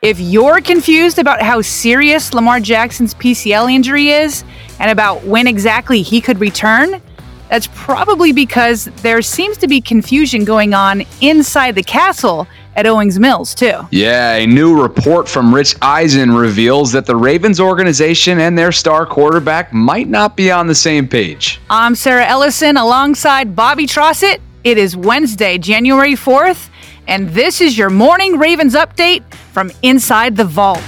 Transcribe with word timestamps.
If 0.00 0.20
you're 0.20 0.60
confused 0.60 1.18
about 1.18 1.42
how 1.42 1.60
serious 1.60 2.32
Lamar 2.32 2.60
Jackson's 2.60 3.14
PCL 3.14 3.72
injury 3.72 4.10
is 4.10 4.44
and 4.78 4.92
about 4.92 5.24
when 5.24 5.48
exactly 5.48 6.02
he 6.02 6.20
could 6.20 6.38
return, 6.38 7.02
that's 7.50 7.68
probably 7.74 8.30
because 8.30 8.84
there 9.02 9.20
seems 9.22 9.56
to 9.56 9.66
be 9.66 9.80
confusion 9.80 10.44
going 10.44 10.72
on 10.72 11.02
inside 11.20 11.74
the 11.74 11.82
castle 11.82 12.46
at 12.76 12.86
Owings 12.86 13.18
Mills, 13.18 13.56
too. 13.56 13.80
Yeah, 13.90 14.34
a 14.34 14.46
new 14.46 14.80
report 14.80 15.28
from 15.28 15.52
Rich 15.52 15.74
Eisen 15.82 16.32
reveals 16.32 16.92
that 16.92 17.04
the 17.04 17.16
Ravens 17.16 17.58
organization 17.58 18.38
and 18.38 18.56
their 18.56 18.70
star 18.70 19.04
quarterback 19.04 19.72
might 19.72 20.06
not 20.06 20.36
be 20.36 20.48
on 20.52 20.68
the 20.68 20.76
same 20.76 21.08
page. 21.08 21.60
I'm 21.70 21.96
Sarah 21.96 22.24
Ellison 22.24 22.76
alongside 22.76 23.56
Bobby 23.56 23.88
Trossett. 23.88 24.38
It 24.62 24.78
is 24.78 24.96
Wednesday, 24.96 25.58
January 25.58 26.12
4th, 26.12 26.68
and 27.08 27.30
this 27.30 27.62
is 27.62 27.76
your 27.76 27.88
morning 27.88 28.38
Ravens 28.38 28.74
update 28.74 29.24
from 29.52 29.72
inside 29.82 30.36
the 30.36 30.44
vault. 30.44 30.84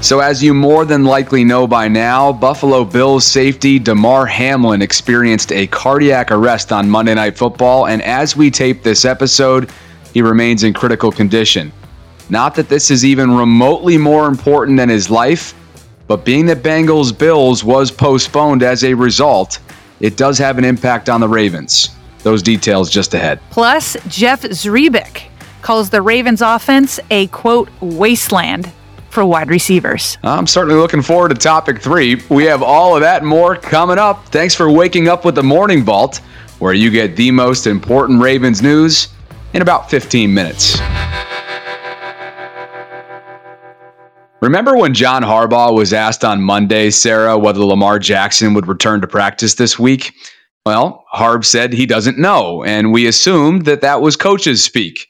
So, 0.00 0.20
as 0.20 0.42
you 0.42 0.54
more 0.54 0.84
than 0.84 1.04
likely 1.04 1.44
know 1.44 1.66
by 1.66 1.88
now, 1.88 2.30
Buffalo 2.30 2.84
Bills 2.84 3.26
safety 3.26 3.78
Damar 3.78 4.26
Hamlin 4.26 4.82
experienced 4.82 5.50
a 5.50 5.66
cardiac 5.66 6.30
arrest 6.30 6.72
on 6.72 6.88
Monday 6.88 7.14
Night 7.14 7.36
Football, 7.36 7.86
and 7.86 8.02
as 8.02 8.36
we 8.36 8.50
tape 8.50 8.82
this 8.82 9.04
episode, 9.04 9.72
he 10.12 10.22
remains 10.22 10.62
in 10.62 10.74
critical 10.74 11.10
condition. 11.10 11.72
Not 12.28 12.54
that 12.54 12.68
this 12.68 12.90
is 12.90 13.04
even 13.04 13.34
remotely 13.34 13.98
more 13.98 14.26
important 14.26 14.76
than 14.76 14.90
his 14.90 15.10
life, 15.10 15.54
but 16.06 16.24
being 16.24 16.46
that 16.46 16.62
Bengals 16.62 17.16
Bills 17.16 17.64
was 17.64 17.90
postponed 17.90 18.62
as 18.62 18.84
a 18.84 18.92
result, 18.92 19.58
it 20.00 20.16
does 20.16 20.38
have 20.38 20.58
an 20.58 20.64
impact 20.64 21.08
on 21.08 21.20
the 21.20 21.28
Ravens. 21.28 21.90
Those 22.22 22.42
details 22.42 22.90
just 22.90 23.14
ahead. 23.14 23.40
Plus, 23.50 23.96
Jeff 24.08 24.42
Zrebiec 24.42 25.24
calls 25.62 25.90
the 25.90 26.02
Ravens 26.02 26.42
offense 26.42 27.00
a 27.10 27.26
quote 27.28 27.68
wasteland 27.80 28.72
for 29.10 29.24
wide 29.24 29.48
receivers. 29.48 30.18
I'm 30.22 30.46
certainly 30.46 30.78
looking 30.78 31.02
forward 31.02 31.28
to 31.28 31.34
topic 31.36 31.80
three. 31.80 32.20
We 32.28 32.44
have 32.44 32.62
all 32.62 32.96
of 32.96 33.02
that 33.02 33.22
and 33.22 33.28
more 33.28 33.56
coming 33.56 33.98
up. 33.98 34.26
Thanks 34.26 34.54
for 34.54 34.70
waking 34.70 35.08
up 35.08 35.24
with 35.24 35.36
the 35.36 35.42
Morning 35.42 35.84
Vault, 35.84 36.20
where 36.58 36.74
you 36.74 36.90
get 36.90 37.14
the 37.14 37.30
most 37.30 37.66
important 37.66 38.20
Ravens 38.20 38.60
news 38.60 39.08
in 39.52 39.62
about 39.62 39.88
15 39.88 40.34
minutes. 40.34 40.78
Remember 44.44 44.76
when 44.76 44.92
John 44.92 45.22
Harbaugh 45.22 45.74
was 45.74 45.94
asked 45.94 46.22
on 46.22 46.42
Monday, 46.42 46.90
Sarah, 46.90 47.38
whether 47.38 47.60
Lamar 47.60 47.98
Jackson 47.98 48.52
would 48.52 48.68
return 48.68 49.00
to 49.00 49.06
practice 49.06 49.54
this 49.54 49.78
week? 49.78 50.12
Well, 50.66 51.02
Harb 51.08 51.46
said 51.46 51.72
he 51.72 51.86
doesn't 51.86 52.18
know, 52.18 52.62
and 52.62 52.92
we 52.92 53.06
assumed 53.06 53.64
that 53.64 53.80
that 53.80 54.02
was 54.02 54.16
coaches 54.16 54.62
speak. 54.62 55.08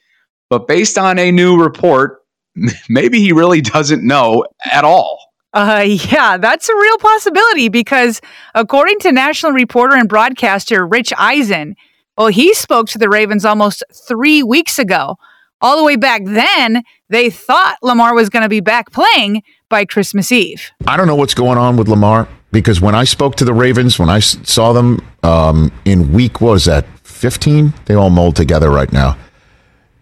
But 0.50 0.68
based 0.68 0.96
on 0.96 1.18
a 1.18 1.32
new 1.32 1.60
report, 1.60 2.22
maybe 2.88 3.18
he 3.18 3.32
really 3.32 3.60
doesn't 3.60 4.06
know 4.06 4.46
at 4.70 4.84
all. 4.84 5.18
Uh, 5.52 5.82
yeah, 5.84 6.36
that's 6.36 6.68
a 6.68 6.76
real 6.76 6.98
possibility 6.98 7.68
because 7.68 8.20
according 8.54 9.00
to 9.00 9.10
national 9.10 9.50
reporter 9.50 9.96
and 9.96 10.08
broadcaster 10.08 10.86
Rich 10.86 11.12
Eisen, 11.18 11.74
well, 12.16 12.28
he 12.28 12.54
spoke 12.54 12.86
to 12.90 12.98
the 12.98 13.08
Ravens 13.08 13.44
almost 13.44 13.82
three 14.06 14.44
weeks 14.44 14.78
ago. 14.78 15.16
All 15.64 15.78
the 15.78 15.82
way 15.82 15.96
back 15.96 16.20
then, 16.26 16.82
they 17.08 17.30
thought 17.30 17.78
Lamar 17.82 18.14
was 18.14 18.28
going 18.28 18.42
to 18.42 18.50
be 18.50 18.60
back 18.60 18.92
playing 18.92 19.42
by 19.70 19.86
Christmas 19.86 20.30
Eve. 20.30 20.70
I 20.86 20.98
don't 20.98 21.06
know 21.06 21.16
what's 21.16 21.32
going 21.32 21.56
on 21.56 21.78
with 21.78 21.88
Lamar 21.88 22.28
because 22.52 22.82
when 22.82 22.94
I 22.94 23.04
spoke 23.04 23.36
to 23.36 23.46
the 23.46 23.54
Ravens, 23.54 23.98
when 23.98 24.10
I 24.10 24.18
saw 24.18 24.74
them 24.74 25.00
um, 25.22 25.72
in 25.86 26.12
week, 26.12 26.42
was 26.42 26.66
that, 26.66 26.84
15? 27.04 27.72
They 27.86 27.94
all 27.94 28.10
mold 28.10 28.36
together 28.36 28.68
right 28.68 28.92
now. 28.92 29.16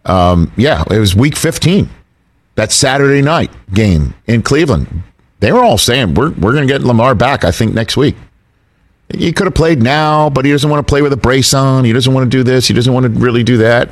Um, 0.05 0.51
yeah, 0.57 0.83
it 0.91 0.99
was 0.99 1.15
week 1.15 1.37
15 1.37 1.89
that 2.57 2.73
Saturday 2.73 3.23
night 3.23 3.53
game 3.73 4.15
in 4.27 4.43
Cleveland. 4.43 5.05
They 5.39 5.53
were 5.53 5.63
all 5.63 5.79
saying 5.79 6.15
we're 6.15 6.31
we're 6.31 6.53
going 6.53 6.67
to 6.67 6.73
get 6.73 6.83
Lamar 6.83 7.15
back. 7.15 7.45
I 7.45 7.53
think 7.53 7.73
next 7.73 7.97
week. 7.97 8.17
He 9.15 9.33
could 9.33 9.47
have 9.47 9.55
played 9.55 9.81
now, 9.81 10.29
but 10.29 10.45
he 10.45 10.51
doesn't 10.51 10.69
want 10.69 10.85
to 10.85 10.91
play 10.91 11.03
with 11.03 11.13
a 11.13 11.17
brace 11.17 11.55
on. 11.55 11.85
He 11.85 11.93
doesn't 11.93 12.13
want 12.13 12.25
to 12.25 12.37
do 12.37 12.43
this. 12.43 12.67
He 12.67 12.75
doesn't 12.75 12.93
want 12.93 13.05
to 13.05 13.11
really 13.11 13.45
do 13.45 13.59
that 13.59 13.89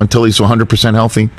until 0.00 0.24
he's 0.24 0.38
100% 0.38 0.94
healthy. 0.94 1.30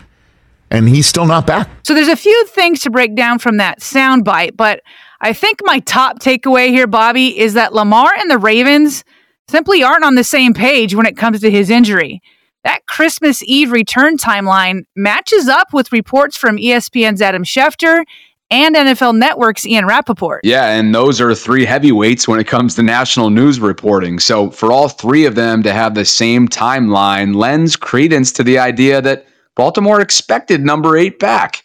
And 0.71 0.87
he's 0.87 1.07
still 1.07 1.25
not 1.25 1.47
back. 1.47 1.67
So 1.83 1.95
there's 1.95 2.07
a 2.07 2.15
few 2.15 2.45
things 2.47 2.81
to 2.81 2.91
break 2.91 3.15
down 3.15 3.39
from 3.39 3.57
that 3.57 3.79
soundbite, 3.79 4.55
but 4.55 4.81
I 5.19 5.33
think 5.33 5.59
my 5.63 5.79
top 5.79 6.19
takeaway 6.19 6.67
here, 6.69 6.85
Bobby, 6.85 7.37
is 7.37 7.55
that 7.55 7.73
Lamar 7.73 8.11
and 8.17 8.29
the 8.29 8.37
Ravens 8.37 9.03
simply 9.49 9.81
aren't 9.81 10.03
on 10.03 10.13
the 10.13 10.23
same 10.23 10.53
page 10.53 10.93
when 10.93 11.07
it 11.07 11.17
comes 11.17 11.41
to 11.41 11.49
his 11.49 11.71
injury 11.71 12.21
that 12.63 12.85
Christmas 12.87 13.41
Eve 13.43 13.71
return 13.71 14.17
timeline 14.17 14.81
matches 14.95 15.47
up 15.47 15.73
with 15.73 15.91
reports 15.91 16.35
from 16.35 16.57
ESPN's 16.57 17.21
Adam 17.21 17.43
Schefter 17.43 18.03
and 18.51 18.75
NFL 18.75 19.17
Network's 19.17 19.65
Ian 19.65 19.85
Rapoport. 19.85 20.41
Yeah, 20.43 20.69
and 20.69 20.93
those 20.93 21.21
are 21.21 21.35
three 21.35 21.65
heavyweights 21.65 22.27
when 22.27 22.39
it 22.39 22.47
comes 22.47 22.75
to 22.75 22.83
national 22.83 23.29
news 23.29 23.59
reporting. 23.59 24.19
So 24.19 24.49
for 24.51 24.71
all 24.71 24.89
three 24.89 25.25
of 25.25 25.35
them 25.35 25.63
to 25.63 25.73
have 25.73 25.95
the 25.95 26.05
same 26.05 26.47
timeline 26.47 27.35
lends 27.35 27.75
credence 27.75 28.31
to 28.33 28.43
the 28.43 28.57
idea 28.57 29.01
that 29.01 29.27
Baltimore 29.55 30.01
expected 30.01 30.61
number 30.61 30.97
eight 30.97 31.19
back. 31.19 31.63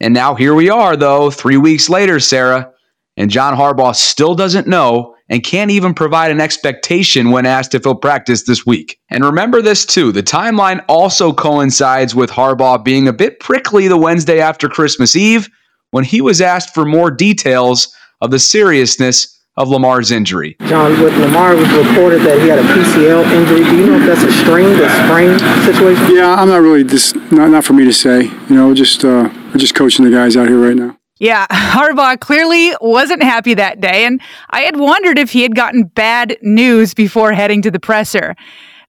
And 0.00 0.12
now 0.12 0.34
here 0.34 0.54
we 0.54 0.70
are, 0.70 0.96
though, 0.96 1.30
three 1.30 1.56
weeks 1.56 1.88
later, 1.88 2.18
Sarah, 2.18 2.72
and 3.16 3.30
John 3.30 3.56
Harbaugh 3.56 3.94
still 3.94 4.34
doesn't 4.34 4.66
know 4.66 5.14
and 5.28 5.44
can't 5.44 5.70
even 5.70 5.94
provide 5.94 6.30
an 6.30 6.40
expectation 6.40 7.30
when 7.30 7.46
asked 7.46 7.74
if 7.74 7.84
he'll 7.84 7.94
practice 7.94 8.42
this 8.42 8.66
week. 8.66 8.98
And 9.08 9.24
remember 9.24 9.62
this 9.62 9.86
too 9.86 10.12
the 10.12 10.22
timeline 10.22 10.84
also 10.88 11.32
coincides 11.32 12.14
with 12.14 12.30
Harbaugh 12.30 12.84
being 12.84 13.08
a 13.08 13.12
bit 13.12 13.40
prickly 13.40 13.88
the 13.88 13.96
Wednesday 13.96 14.40
after 14.40 14.68
Christmas 14.68 15.16
Eve 15.16 15.48
when 15.94 16.02
he 16.02 16.20
was 16.20 16.40
asked 16.40 16.74
for 16.74 16.84
more 16.84 17.08
details 17.08 17.94
of 18.20 18.32
the 18.32 18.38
seriousness 18.40 19.40
of 19.56 19.68
Lamar's 19.68 20.10
injury. 20.10 20.56
John, 20.62 21.00
with 21.00 21.16
Lamar 21.18 21.54
was 21.54 21.70
reported 21.70 22.22
that 22.22 22.40
he 22.40 22.48
had 22.48 22.58
a 22.58 22.62
PCL 22.62 23.24
injury. 23.30 23.62
Do 23.62 23.76
you 23.76 23.86
know 23.86 24.00
if 24.00 24.06
that's 24.06 24.24
a 24.24 24.32
strain, 24.42 24.74
a 24.74 24.90
sprain 25.04 25.38
situation? 25.64 26.16
Yeah, 26.16 26.34
I'm 26.34 26.48
not 26.48 26.62
really 26.62 26.82
just 26.82 27.14
not 27.30 27.50
not 27.50 27.64
for 27.64 27.74
me 27.74 27.84
to 27.84 27.92
say. 27.92 28.24
You 28.24 28.56
know, 28.56 28.74
just 28.74 29.04
uh, 29.04 29.30
we're 29.32 29.58
just 29.58 29.76
coaching 29.76 30.04
the 30.04 30.10
guys 30.10 30.36
out 30.36 30.48
here 30.48 30.58
right 30.58 30.74
now. 30.74 30.98
Yeah, 31.20 31.46
Harbaugh 31.52 32.18
clearly 32.18 32.74
wasn't 32.80 33.22
happy 33.22 33.54
that 33.54 33.80
day, 33.80 34.04
and 34.04 34.20
I 34.50 34.62
had 34.62 34.76
wondered 34.76 35.16
if 35.16 35.30
he 35.30 35.42
had 35.42 35.54
gotten 35.54 35.84
bad 35.84 36.38
news 36.42 36.92
before 36.92 37.30
heading 37.30 37.62
to 37.62 37.70
the 37.70 37.78
presser. 37.78 38.34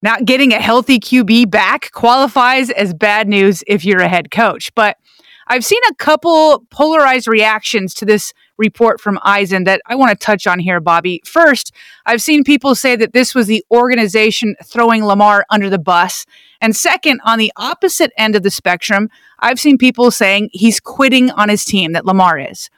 Not 0.01 0.25
getting 0.25 0.53
a 0.53 0.59
healthy 0.59 0.99
QB 0.99 1.51
back 1.51 1.91
qualifies 1.91 2.71
as 2.71 2.95
bad 2.95 3.27
news 3.27 3.63
if 3.67 3.85
you're 3.85 4.01
a 4.01 4.09
head 4.09 4.31
coach. 4.31 4.73
But 4.73 4.97
I've 5.47 5.65
seen 5.65 5.81
a 5.89 5.95
couple 5.95 6.65
polarized 6.71 7.27
reactions 7.27 7.93
to 7.95 8.05
this 8.05 8.33
report 8.57 8.99
from 8.99 9.19
Eisen 9.21 9.65
that 9.65 9.81
I 9.85 9.95
want 9.95 10.09
to 10.11 10.25
touch 10.25 10.47
on 10.47 10.59
here, 10.59 10.79
Bobby. 10.79 11.21
First, 11.25 11.71
I've 12.05 12.21
seen 12.21 12.43
people 12.43 12.73
say 12.73 12.95
that 12.95 13.13
this 13.13 13.35
was 13.35 13.47
the 13.47 13.63
organization 13.69 14.55
throwing 14.63 15.05
Lamar 15.05 15.45
under 15.49 15.69
the 15.69 15.77
bus. 15.77 16.25
And 16.61 16.75
second, 16.75 17.19
on 17.25 17.37
the 17.37 17.51
opposite 17.57 18.11
end 18.17 18.35
of 18.35 18.43
the 18.43 18.49
spectrum, 18.49 19.09
I've 19.39 19.59
seen 19.59 19.77
people 19.77 20.09
saying 20.09 20.49
he's 20.51 20.79
quitting 20.79 21.29
on 21.31 21.49
his 21.49 21.63
team, 21.63 21.91
that 21.91 22.05
Lamar 22.05 22.39
is. 22.39 22.69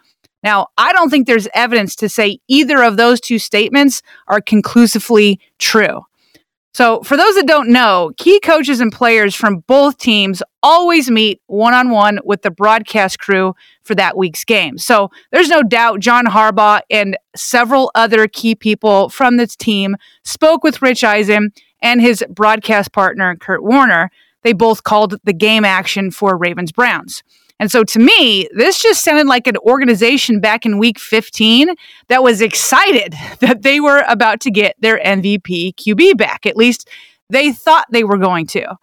Now, 0.44 0.68
I 0.78 0.92
don't 0.94 1.10
think 1.10 1.26
there's 1.26 1.48
evidence 1.54 1.96
to 1.98 2.10
say 2.10 2.40
either 2.48 2.84
of 2.84 2.98
those 2.98 3.22
two 3.22 3.40
statements 3.40 4.02
are 4.28 4.42
conclusively 4.42 5.40
true. 5.58 6.07
So, 6.78 7.02
for 7.02 7.18
those 7.18 7.34
that 7.34 7.48
don't 7.48 7.70
know, 7.70 8.12
key 8.18 8.40
coaches 8.40 8.82
and 8.82 8.92
players 8.92 9.34
from 9.34 9.64
both 9.66 9.98
teams 9.98 10.44
always 10.62 11.10
meet 11.10 11.42
one 11.48 11.74
on 11.74 11.90
one 11.90 12.20
with 12.24 12.44
the 12.44 12.52
broadcast 12.52 13.18
crew 13.18 13.56
for 13.82 13.96
that 13.96 14.16
week's 14.16 14.44
game. 14.44 14.78
So, 14.78 15.10
there's 15.32 15.50
no 15.50 15.64
doubt 15.64 16.02
John 16.02 16.26
Harbaugh 16.26 16.82
and 16.92 17.18
several 17.36 17.90
other 17.96 18.28
key 18.28 18.54
people 18.54 19.10
from 19.10 19.38
this 19.38 19.56
team 19.56 19.96
spoke 20.24 20.64
with 20.64 20.84
Rich 20.84 21.04
Eisen 21.04 21.50
and 21.82 22.00
his 22.00 22.24
broadcast 22.30 22.94
partner, 22.94 23.36
Kurt 23.36 23.64
Warner. 23.64 24.12
They 24.44 24.54
both 24.54 24.84
called 24.84 25.16
the 25.24 25.34
game 25.34 25.66
action 25.66 26.12
for 26.12 26.38
Ravens 26.38 26.72
Browns. 26.72 27.24
And 27.60 27.72
so 27.72 27.84
to 27.84 28.00
me, 28.00 28.48
this 28.54 28.80
just 28.80 29.04
sounded 29.04 29.28
like 29.28 29.48
an 29.48 29.58
organization 29.58 30.40
back 30.40 30.66
in 30.66 30.78
week 30.78 31.00
15 31.00 31.70
that 32.08 32.24
was 32.24 32.42
excited 32.42 33.16
that 33.40 33.64
they 33.64 33.80
were 33.80 34.04
about 34.08 34.40
to 34.42 34.52
get 34.52 34.76
their 34.80 35.00
MVP 35.00 35.76
QB 35.76 36.18
back. 36.18 36.46
At 36.46 36.56
least 36.56 36.88
they 37.30 37.52
thought 37.52 37.88
they 37.92 38.04
were 38.04 38.18
going 38.18 38.48
to. 38.48 38.76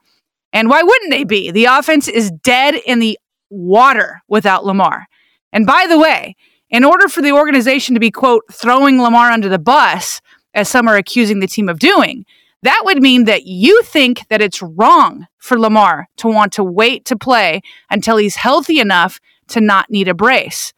And 0.52 0.68
why 0.68 0.82
wouldn't 0.82 1.10
they 1.10 1.24
be? 1.24 1.50
The 1.50 1.64
offense 1.64 2.06
is 2.08 2.30
dead 2.30 2.76
in 2.86 3.00
the 3.00 3.18
water 3.50 4.22
without 4.28 4.64
Lamar. 4.64 5.06
And 5.52 5.66
by 5.66 5.86
the 5.88 5.98
way, 5.98 6.36
in 6.70 6.84
order 6.84 7.08
for 7.08 7.22
the 7.22 7.32
organization 7.32 7.94
to 7.94 8.00
be, 8.00 8.10
quote, 8.10 8.42
throwing 8.52 9.00
Lamar 9.00 9.30
under 9.30 9.48
the 9.48 9.58
bus, 9.58 10.20
as 10.54 10.68
some 10.68 10.88
are 10.88 10.96
accusing 10.96 11.40
the 11.40 11.46
team 11.46 11.68
of 11.68 11.78
doing, 11.78 12.24
that 12.64 12.82
would 12.84 13.02
mean 13.02 13.24
that 13.24 13.44
you 13.44 13.82
think 13.82 14.26
that 14.28 14.40
it's 14.40 14.62
wrong 14.62 15.26
for 15.38 15.58
Lamar 15.58 16.08
to 16.16 16.28
want 16.28 16.52
to 16.54 16.64
wait 16.64 17.04
to 17.04 17.16
play 17.16 17.60
until 17.90 18.16
he's 18.16 18.36
healthy 18.36 18.80
enough 18.80 19.20
to 19.48 19.60
not 19.60 19.90
need 19.90 20.08
a 20.08 20.14
brace. 20.14 20.72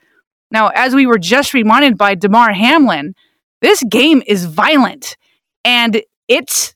Now, 0.50 0.68
as 0.74 0.94
we 0.96 1.06
were 1.06 1.18
just 1.18 1.54
reminded 1.54 1.96
by 1.96 2.16
Damar 2.16 2.52
Hamlin, 2.52 3.14
this 3.62 3.84
game 3.84 4.22
is 4.26 4.46
violent 4.46 5.16
and 5.64 6.02
it 6.26 6.74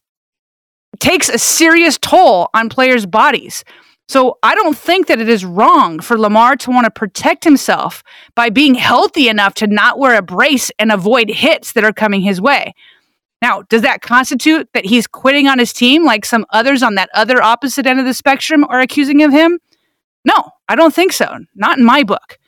takes 1.01 1.29
a 1.29 1.39
serious 1.39 1.99
toll 1.99 2.49
on 2.55 2.69
players' 2.69 3.07
bodies. 3.07 3.65
So 4.09 4.39
I 4.45 4.55
don't 4.55 4.77
think 4.77 5.09
that 5.09 5.21
it 5.21 5.29
is 5.29 5.45
wrong 5.45 5.99
for 6.01 6.19
Lamar 6.19 6.57
to 6.57 6.71
want 6.71 6.85
to 6.85 6.91
protect 6.91 7.43
himself 7.43 8.03
by 8.37 8.51
being 8.51 8.75
healthy 8.75 9.29
enough 9.29 9.55
to 9.55 9.67
not 9.67 9.99
wear 9.99 10.17
a 10.17 10.23
brace 10.23 10.71
and 10.79 10.93
avoid 10.93 11.31
hits 11.31 11.73
that 11.73 11.85
are 11.85 11.93
coming 11.93 12.21
his 12.21 12.41
way. 12.41 12.75
Now, 13.43 13.63
does 13.63 13.83
that 13.83 14.03
constitute 14.03 14.69
that 14.75 14.85
he's 14.85 15.07
quitting 15.07 15.47
on 15.47 15.59
his 15.59 15.73
team 15.73 16.05
like 16.05 16.25
some 16.27 16.45
others 16.51 16.83
on 16.83 16.97
that 16.97 17.09
other 17.15 17.43
opposite 17.43 17.87
end 17.87 17.99
of 17.99 18.07
the 18.07 18.15
spectrum 18.15 18.65
are 18.65 18.81
accusing 18.81 19.23
of 19.23 19.33
him? 19.33 19.59
No, 20.25 20.51
I 20.69 20.77
don't 20.77 20.95
think 20.95 21.13
so. 21.13 21.39
Not 21.55 21.79
in 21.79 21.85
my 21.85 22.03
book. 22.03 22.39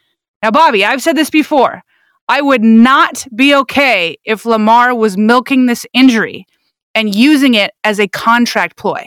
Now, 0.43 0.51
Bobby, 0.51 0.85
I've 0.85 1.03
said 1.03 1.17
this 1.17 1.31
before. 1.31 1.83
I 2.29 2.41
would 2.41 2.63
not 2.63 3.27
be 3.35 3.55
okay 3.55 4.17
if 4.25 4.45
Lamar 4.45 4.95
was 4.95 5.17
milking 5.17 5.67
this 5.67 5.87
injury 5.93 6.47
and 6.95 7.15
using 7.15 7.55
it 7.55 7.73
as 7.85 7.99
a 7.99 8.09
contract 8.09 8.77
ploy. 8.77 9.07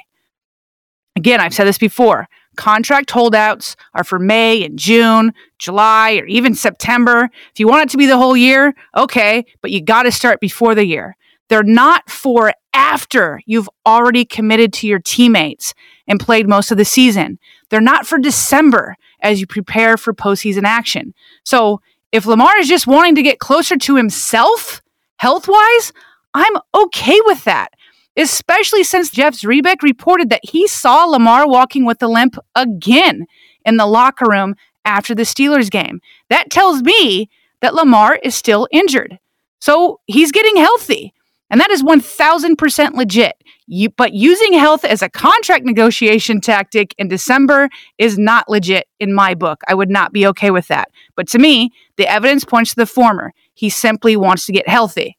Again, 1.16 1.40
I've 1.40 1.54
said 1.54 1.66
this 1.66 1.78
before. 1.78 2.28
Contract 2.58 3.12
holdouts 3.12 3.76
are 3.94 4.04
for 4.04 4.18
May 4.18 4.64
and 4.64 4.80
June, 4.80 5.34
July, 5.60 6.16
or 6.18 6.26
even 6.26 6.56
September. 6.56 7.30
If 7.52 7.60
you 7.60 7.68
want 7.68 7.84
it 7.84 7.90
to 7.92 7.98
be 7.98 8.06
the 8.06 8.18
whole 8.18 8.36
year, 8.36 8.74
okay, 8.96 9.46
but 9.62 9.72
you 9.72 9.82
got 9.82 10.04
to 10.04 10.12
start 10.12 10.40
before 10.40 10.74
the 10.74 10.86
year. 10.86 11.16
They're 11.50 11.64
not 11.64 12.10
for 12.10 12.54
after 12.74 13.42
you've 13.46 13.70
already 13.86 14.26
committed 14.26 14.74
to 14.74 14.88
your 14.88 15.00
teammates 15.00 15.74
and 16.08 16.20
played 16.20 16.48
most 16.48 16.72
of 16.72 16.78
the 16.78 16.86
season. 16.86 17.40
They're 17.70 17.82
not 17.82 18.06
for 18.06 18.18
December 18.18 18.96
as 19.22 19.40
you 19.40 19.48
prepare 19.48 19.98
for 19.98 20.14
postseason 20.14 20.64
action. 20.64 21.14
So 21.44 21.82
if 22.12 22.26
Lamar 22.26 22.58
is 22.60 22.68
just 22.68 22.88
wanting 22.88 23.16
to 23.16 23.24
get 23.24 23.40
closer 23.40 23.78
to 23.78 23.96
himself 23.96 24.82
health 25.18 25.48
wise, 25.48 25.94
I'm 26.34 26.56
okay 26.74 27.20
with 27.26 27.44
that. 27.46 27.70
Especially 28.18 28.84
since 28.84 29.10
Jeff 29.10 29.34
Zrebiec 29.34 29.82
reported 29.82 30.30
that 30.30 30.42
he 30.44 30.68
saw 30.68 31.06
Lamar 31.06 31.48
walking 31.48 31.86
with 31.86 32.02
a 32.02 32.08
limp 32.08 32.38
again 32.56 33.26
in 33.66 33.78
the 33.78 33.86
locker 33.86 34.26
room 34.30 34.56
after 34.86 35.14
the 35.14 35.24
Steelers 35.24 35.70
game. 35.70 36.00
That 36.30 36.50
tells 36.50 36.82
me 36.82 37.30
that 37.62 37.76
Lamar 37.76 38.16
is 38.16 38.36
still 38.36 38.68
injured. 38.72 39.20
So 39.60 40.00
he's 40.06 40.32
getting 40.32 40.56
healthy. 40.58 41.15
And 41.50 41.62
that 41.62 41.70
is 41.70 41.84
1000% 41.84 42.94
legit. 42.96 43.36
You, 43.68 43.90
but 43.90 44.14
using 44.14 44.54
health 44.54 44.84
as 44.84 45.02
a 45.02 45.10
contract 45.10 45.66
negotiation 45.66 46.42
tactic 46.42 46.94
in 46.98 47.08
December 47.08 47.70
is 47.98 48.18
not 48.18 48.50
legit 48.50 48.88
in 49.00 49.14
my 49.14 49.34
book. 49.34 49.62
I 49.68 49.74
would 49.74 49.90
not 49.90 50.12
be 50.12 50.28
okay 50.28 50.52
with 50.52 50.68
that. 50.68 50.90
But 51.16 51.28
to 51.30 51.40
me, 51.40 51.72
the 51.98 52.08
evidence 52.08 52.46
points 52.46 52.72
to 52.72 52.76
the 52.78 52.86
former. 52.86 53.34
He 53.54 53.70
simply 53.70 54.16
wants 54.16 54.46
to 54.48 54.52
get 54.52 54.68
healthy. 54.68 55.18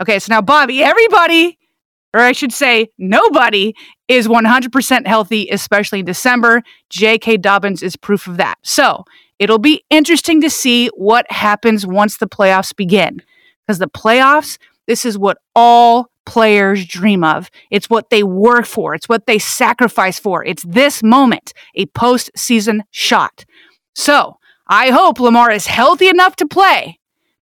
Okay, 0.00 0.18
so 0.18 0.32
now, 0.32 0.42
Bobby, 0.42 0.82
everybody, 0.82 1.58
or 2.14 2.20
I 2.20 2.32
should 2.32 2.52
say, 2.52 2.88
nobody 2.98 3.74
is 4.08 4.28
100% 4.28 5.06
healthy, 5.06 5.48
especially 5.50 6.00
in 6.00 6.04
December. 6.04 6.62
J.K. 6.90 7.38
Dobbins 7.38 7.82
is 7.82 7.96
proof 7.96 8.26
of 8.26 8.36
that. 8.36 8.58
So 8.62 9.04
it'll 9.38 9.58
be 9.58 9.84
interesting 9.90 10.40
to 10.42 10.50
see 10.50 10.88
what 10.88 11.30
happens 11.30 11.86
once 11.86 12.18
the 12.18 12.28
playoffs 12.28 12.74
begin. 12.74 13.22
Because 13.66 13.78
the 13.78 13.88
playoffs, 13.88 14.58
this 14.86 15.04
is 15.04 15.18
what 15.18 15.38
all 15.54 16.10
players 16.24 16.86
dream 16.86 17.24
of. 17.24 17.50
It's 17.70 17.90
what 17.90 18.10
they 18.10 18.22
work 18.22 18.66
for. 18.66 18.94
It's 18.94 19.08
what 19.08 19.26
they 19.26 19.38
sacrifice 19.38 20.18
for. 20.18 20.44
It's 20.44 20.62
this 20.64 21.02
moment, 21.02 21.52
a 21.74 21.86
postseason 21.86 22.82
shot. 22.90 23.44
So 23.94 24.38
I 24.66 24.90
hope 24.90 25.20
Lamar 25.20 25.50
is 25.50 25.66
healthy 25.66 26.08
enough 26.08 26.36
to 26.36 26.46
play, 26.46 26.98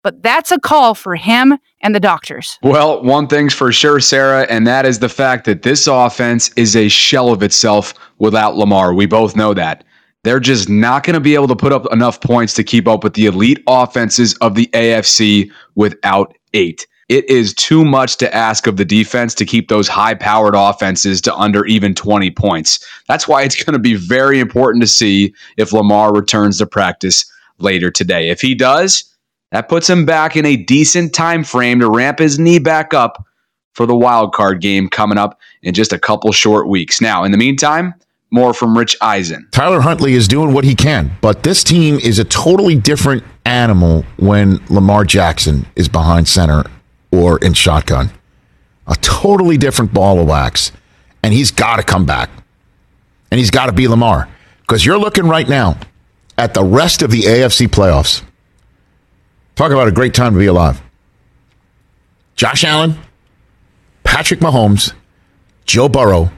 but 0.03 0.21
that's 0.21 0.51
a 0.51 0.59
call 0.59 0.95
for 0.95 1.15
him 1.15 1.57
and 1.81 1.93
the 1.93 1.99
doctors. 1.99 2.57
Well, 2.61 3.03
one 3.03 3.27
thing's 3.27 3.53
for 3.53 3.71
sure, 3.71 3.99
Sarah, 3.99 4.45
and 4.49 4.65
that 4.67 4.85
is 4.85 4.99
the 4.99 5.09
fact 5.09 5.45
that 5.45 5.63
this 5.63 5.87
offense 5.87 6.49
is 6.55 6.75
a 6.75 6.87
shell 6.87 7.29
of 7.29 7.43
itself 7.43 7.93
without 8.19 8.55
Lamar. 8.55 8.93
We 8.93 9.05
both 9.05 9.35
know 9.35 9.53
that. 9.53 9.83
They're 10.23 10.39
just 10.39 10.67
not 10.67 11.03
going 11.03 11.13
to 11.13 11.19
be 11.19 11.35
able 11.35 11.47
to 11.47 11.55
put 11.55 11.71
up 11.71 11.91
enough 11.91 12.19
points 12.19 12.53
to 12.55 12.63
keep 12.63 12.87
up 12.87 13.03
with 13.03 13.13
the 13.13 13.27
elite 13.27 13.63
offenses 13.67 14.33
of 14.35 14.55
the 14.55 14.67
AFC 14.73 15.51
without 15.75 16.35
eight 16.53 16.85
it 17.09 17.30
is 17.30 17.54
too 17.54 17.86
much 17.86 18.18
to 18.18 18.33
ask 18.36 18.68
of 18.68 18.77
the 18.77 18.86
defense 18.86 19.33
to 19.36 19.45
keep 19.45 19.69
those 19.69 19.88
high 19.88 20.13
powered 20.13 20.56
offenses 20.56 21.21
to 21.21 21.36
under 21.36 21.65
even 21.65 21.95
20 21.95 22.31
points. 22.31 22.86
That's 23.07 23.27
why 23.27 23.44
it's 23.44 23.64
going 23.64 23.73
to 23.73 23.80
be 23.80 23.95
very 23.95 24.40
important 24.40 24.81
to 24.83 24.87
see 24.87 25.33
if 25.56 25.71
Lamar 25.71 26.14
returns 26.14 26.57
to 26.57 26.66
practice 26.66 27.31
later 27.59 27.90
today. 27.90 28.30
If 28.30 28.42
he 28.42 28.56
does, 28.56 29.06
that 29.52 29.69
puts 29.69 29.90
him 29.90 30.06
back 30.06 30.35
in 30.35 30.45
a 30.45 30.57
decent 30.57 31.14
time 31.14 31.44
frame 31.44 31.80
to 31.80 31.90
ramp 31.90 32.19
his 32.19 32.37
knee 32.37 32.59
back 32.59 32.94
up 32.94 33.26
for 33.73 33.85
the 33.85 33.95
wild 33.95 34.33
card 34.33 34.59
game 34.59 34.90
coming 34.90 35.18
up 35.18 35.40
in 35.61 35.73
just 35.73 35.94
a 35.94 35.99
couple 35.99 36.31
short 36.33 36.68
weeks. 36.68 36.99
Now, 36.99 37.23
in 37.23 37.31
the 37.31 37.37
meantime, 37.37 37.94
more 38.31 38.54
from 38.54 38.78
Rich 38.78 38.97
Eisen. 38.99 39.47
Tyler 39.52 39.80
Huntley 39.80 40.14
is 40.14 40.28
doing 40.28 40.54
what 40.54 40.66
he 40.66 40.76
can, 40.76 41.11
but 41.21 41.44
this 41.44 41.64
team 41.64 41.97
is 41.99 42.19
a 42.19 42.26
totally 42.26 42.76
different 42.76 43.23
animal 43.45 44.04
when 44.18 44.59
Lamar 44.69 45.06
Jackson 45.06 45.66
is 45.78 45.87
behind 45.87 46.28
center 46.28 46.66
or 47.11 47.37
in 47.40 47.54
shotgun. 47.54 48.11
A 48.87 48.95
totally 48.95 49.57
different 49.57 49.94
ball 49.94 50.19
of 50.19 50.28
wax. 50.28 50.71
And 51.23 51.33
he's 51.33 51.52
got 51.52 51.78
to 51.78 51.83
come 51.83 52.06
back. 52.06 52.30
And 53.31 53.40
he's 53.40 53.52
got 53.52 53.66
to 53.66 53.71
be 53.73 53.87
Lamar. 53.87 54.30
Because 54.61 54.85
you're 54.85 54.97
looking 54.97 55.28
right 55.28 55.47
now 55.47 55.78
at 56.37 56.54
the 56.54 56.64
rest 56.64 57.02
of 57.02 57.11
the 57.11 57.21
AFC 57.21 57.68
playoffs. 57.68 58.23
Talk 59.56 59.71
about 59.71 59.87
a 59.87 59.92
great 59.92 60.14
time 60.14 60.33
to 60.33 60.40
be 60.40 60.45
alive. 60.45 60.81
Josh 62.35 62.64
Allen, 62.64 62.95
Patrick 64.04 64.40
Mahomes, 64.40 64.94
Joe 65.66 65.90
Burrow, 65.90 66.31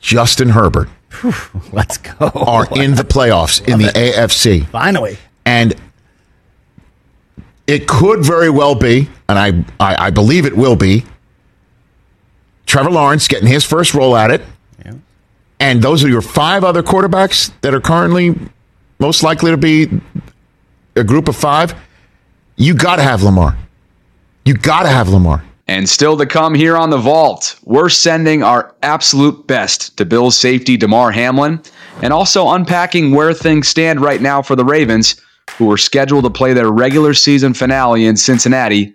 Justin 0.00 0.48
Herbert. 0.48 0.88
Let's 1.72 1.98
go. 1.98 2.30
Are 2.34 2.66
in 2.74 2.94
the 2.94 3.02
playoffs 3.02 3.66
in 3.66 3.78
the 3.78 3.88
it. 3.88 4.14
AFC. 4.16 4.66
Finally. 4.66 5.18
And 5.44 5.74
it 7.66 7.86
could 7.86 8.24
very 8.24 8.50
well 8.50 8.74
be, 8.74 9.08
and 9.28 9.38
I, 9.38 9.64
I, 9.80 10.06
I 10.06 10.10
believe 10.10 10.46
it 10.46 10.56
will 10.56 10.76
be, 10.76 11.04
Trevor 12.66 12.90
Lawrence 12.90 13.28
getting 13.28 13.48
his 13.48 13.64
first 13.64 13.94
roll 13.94 14.16
at 14.16 14.30
it. 14.30 14.42
Yeah. 14.84 14.94
And 15.60 15.82
those 15.82 16.04
are 16.04 16.08
your 16.08 16.22
five 16.22 16.64
other 16.64 16.82
quarterbacks 16.82 17.52
that 17.60 17.74
are 17.74 17.80
currently 17.80 18.34
most 18.98 19.22
likely 19.22 19.50
to 19.50 19.56
be 19.56 19.88
a 20.96 21.04
group 21.04 21.28
of 21.28 21.36
five. 21.36 21.74
You 22.56 22.74
got 22.74 22.96
to 22.96 23.02
have 23.02 23.22
Lamar. 23.22 23.56
You 24.44 24.54
got 24.54 24.82
to 24.82 24.88
have 24.88 25.08
Lamar. 25.08 25.44
And 25.68 25.88
still 25.88 26.16
to 26.16 26.26
come 26.26 26.54
here 26.54 26.76
on 26.76 26.90
the 26.90 26.98
vault, 26.98 27.58
we're 27.64 27.88
sending 27.88 28.42
our 28.42 28.74
absolute 28.82 29.46
best 29.48 29.96
to 29.96 30.04
Bills 30.04 30.38
safety 30.38 30.76
Damar 30.76 31.10
Hamlin 31.10 31.60
and 32.02 32.12
also 32.12 32.50
unpacking 32.50 33.12
where 33.12 33.34
things 33.34 33.66
stand 33.66 34.00
right 34.00 34.22
now 34.22 34.42
for 34.42 34.54
the 34.54 34.64
Ravens 34.64 35.20
who 35.58 35.70
are 35.70 35.76
scheduled 35.76 36.24
to 36.24 36.30
play 36.30 36.52
their 36.52 36.70
regular 36.70 37.14
season 37.14 37.52
finale 37.52 38.06
in 38.06 38.16
Cincinnati 38.16 38.94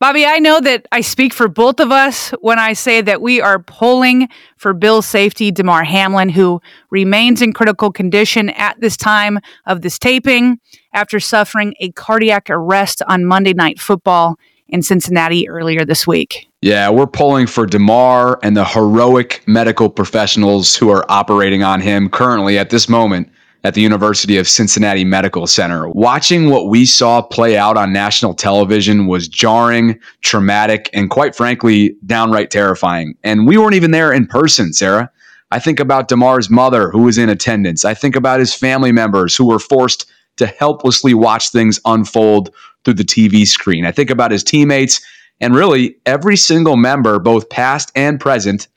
Bobby, 0.00 0.24
I 0.24 0.38
know 0.38 0.62
that 0.62 0.88
I 0.90 1.02
speak 1.02 1.34
for 1.34 1.46
both 1.46 1.78
of 1.78 1.92
us 1.92 2.30
when 2.40 2.58
I 2.58 2.72
say 2.72 3.02
that 3.02 3.20
we 3.20 3.38
are 3.42 3.58
pulling 3.58 4.30
for 4.56 4.72
Bills 4.72 5.04
safety, 5.04 5.50
Damar 5.50 5.84
Hamlin, 5.84 6.30
who 6.30 6.62
remains 6.88 7.42
in 7.42 7.52
critical 7.52 7.92
condition 7.92 8.48
at 8.48 8.80
this 8.80 8.96
time 8.96 9.40
of 9.66 9.82
this 9.82 9.98
taping 9.98 10.58
after 10.94 11.20
suffering 11.20 11.74
a 11.80 11.92
cardiac 11.92 12.48
arrest 12.48 13.02
on 13.08 13.26
Monday 13.26 13.52
Night 13.52 13.78
Football 13.78 14.38
in 14.70 14.80
Cincinnati 14.80 15.46
earlier 15.46 15.84
this 15.84 16.06
week. 16.06 16.48
Yeah, 16.62 16.88
we're 16.88 17.06
pulling 17.06 17.46
for 17.46 17.66
Damar 17.66 18.38
and 18.42 18.56
the 18.56 18.64
heroic 18.64 19.42
medical 19.46 19.90
professionals 19.90 20.74
who 20.74 20.88
are 20.88 21.04
operating 21.10 21.62
on 21.62 21.82
him 21.82 22.08
currently 22.08 22.58
at 22.58 22.70
this 22.70 22.88
moment 22.88 23.30
at 23.62 23.74
the 23.74 23.80
University 23.80 24.36
of 24.38 24.48
Cincinnati 24.48 25.04
Medical 25.04 25.46
Center. 25.46 25.88
Watching 25.88 26.48
what 26.48 26.68
we 26.68 26.86
saw 26.86 27.20
play 27.20 27.56
out 27.56 27.76
on 27.76 27.92
national 27.92 28.34
television 28.34 29.06
was 29.06 29.28
jarring, 29.28 29.98
traumatic, 30.22 30.88
and 30.92 31.10
quite 31.10 31.34
frankly, 31.34 31.96
downright 32.06 32.50
terrifying. 32.50 33.14
And 33.22 33.46
we 33.46 33.58
weren't 33.58 33.74
even 33.74 33.90
there 33.90 34.12
in 34.12 34.26
person, 34.26 34.72
Sarah. 34.72 35.10
I 35.50 35.58
think 35.58 35.80
about 35.80 36.08
Damar's 36.08 36.48
mother 36.48 36.90
who 36.90 37.02
was 37.02 37.18
in 37.18 37.28
attendance. 37.28 37.84
I 37.84 37.94
think 37.94 38.16
about 38.16 38.40
his 38.40 38.54
family 38.54 38.92
members 38.92 39.36
who 39.36 39.46
were 39.46 39.58
forced 39.58 40.10
to 40.36 40.46
helplessly 40.46 41.12
watch 41.12 41.50
things 41.50 41.80
unfold 41.84 42.54
through 42.84 42.94
the 42.94 43.04
TV 43.04 43.46
screen. 43.46 43.84
I 43.84 43.92
think 43.92 44.10
about 44.10 44.30
his 44.30 44.44
teammates 44.44 45.00
and 45.40 45.54
really 45.54 45.96
every 46.06 46.36
single 46.36 46.76
member, 46.76 47.18
both 47.18 47.48
past 47.50 47.90
and 47.94 48.20
present, 48.20 48.68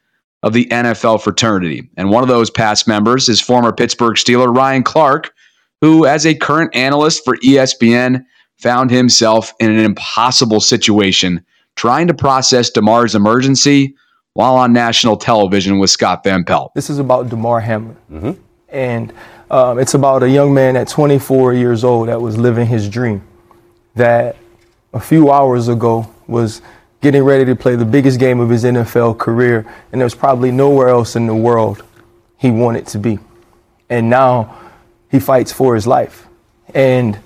of 0.43 0.53
the 0.53 0.65
NFL 0.65 1.21
fraternity. 1.21 1.89
And 1.97 2.09
one 2.09 2.21
of 2.21 2.29
those 2.29 2.49
past 2.49 2.87
members 2.87 3.29
is 3.29 3.41
former 3.41 3.71
Pittsburgh 3.71 4.15
Steeler 4.15 4.55
Ryan 4.55 4.83
Clark, 4.83 5.33
who, 5.81 6.05
as 6.05 6.25
a 6.25 6.35
current 6.35 6.75
analyst 6.75 7.23
for 7.23 7.37
ESPN, 7.37 8.25
found 8.57 8.91
himself 8.91 9.53
in 9.59 9.71
an 9.71 9.79
impossible 9.79 10.59
situation 10.59 11.43
trying 11.75 12.07
to 12.07 12.13
process 12.13 12.69
Damar's 12.69 13.15
emergency 13.15 13.95
while 14.33 14.55
on 14.55 14.73
national 14.73 15.17
television 15.17 15.79
with 15.79 15.89
Scott 15.89 16.23
Van 16.23 16.43
Pelt. 16.43 16.73
This 16.75 16.89
is 16.89 16.99
about 16.99 17.29
Damar 17.29 17.59
Hamlin. 17.61 17.97
Mm-hmm. 18.11 18.31
And 18.69 19.13
um, 19.49 19.79
it's 19.79 19.93
about 19.93 20.23
a 20.23 20.29
young 20.29 20.53
man 20.53 20.75
at 20.75 20.87
24 20.87 21.53
years 21.53 21.83
old 21.83 22.09
that 22.09 22.21
was 22.21 22.37
living 22.37 22.67
his 22.67 22.89
dream. 22.89 23.21
That 23.95 24.35
a 24.93 24.99
few 24.99 25.31
hours 25.31 25.67
ago 25.67 26.09
was 26.27 26.61
getting 27.03 27.21
ready 27.21 27.43
to 27.43 27.53
play 27.53 27.75
the 27.75 27.83
biggest 27.83 28.17
game 28.17 28.39
of 28.39 28.49
his 28.49 28.63
NFL 28.63 29.19
career, 29.19 29.65
and 29.91 29.99
there's 29.99 30.15
probably 30.15 30.51
nowhere 30.51 30.87
else 30.87 31.17
in 31.17 31.27
the 31.27 31.35
world 31.35 31.83
he 32.37 32.49
wanted 32.49 32.87
to 32.87 32.97
be. 32.97 33.19
And 33.89 34.09
now 34.09 34.57
he 35.11 35.19
fights 35.19 35.51
for 35.51 35.75
his 35.75 35.85
life. 35.85 36.27
And 36.73 37.17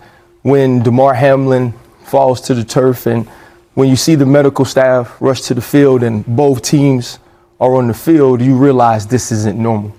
when 0.42 0.82
Damar 0.82 1.14
Hamlin 1.14 1.76
falls 2.06 2.42
to 2.42 2.56
the 2.56 2.64
turf, 2.64 3.06
and 3.06 3.28
when 3.76 3.88
you 3.88 3.96
see 3.96 4.16
the 4.16 4.26
medical 4.26 4.66
staff 4.66 5.16
rush 5.22 5.42
to 5.42 5.54
the 5.54 5.62
field 5.62 6.02
and 6.02 6.26
both 6.26 6.64
teams 6.64 7.20
are 7.60 7.76
on 7.76 7.88
the 7.88 7.94
field, 7.94 8.42
you 8.42 8.58
realize 8.58 9.06
this 9.06 9.32
isn't 9.32 9.62
normal. 9.62 9.96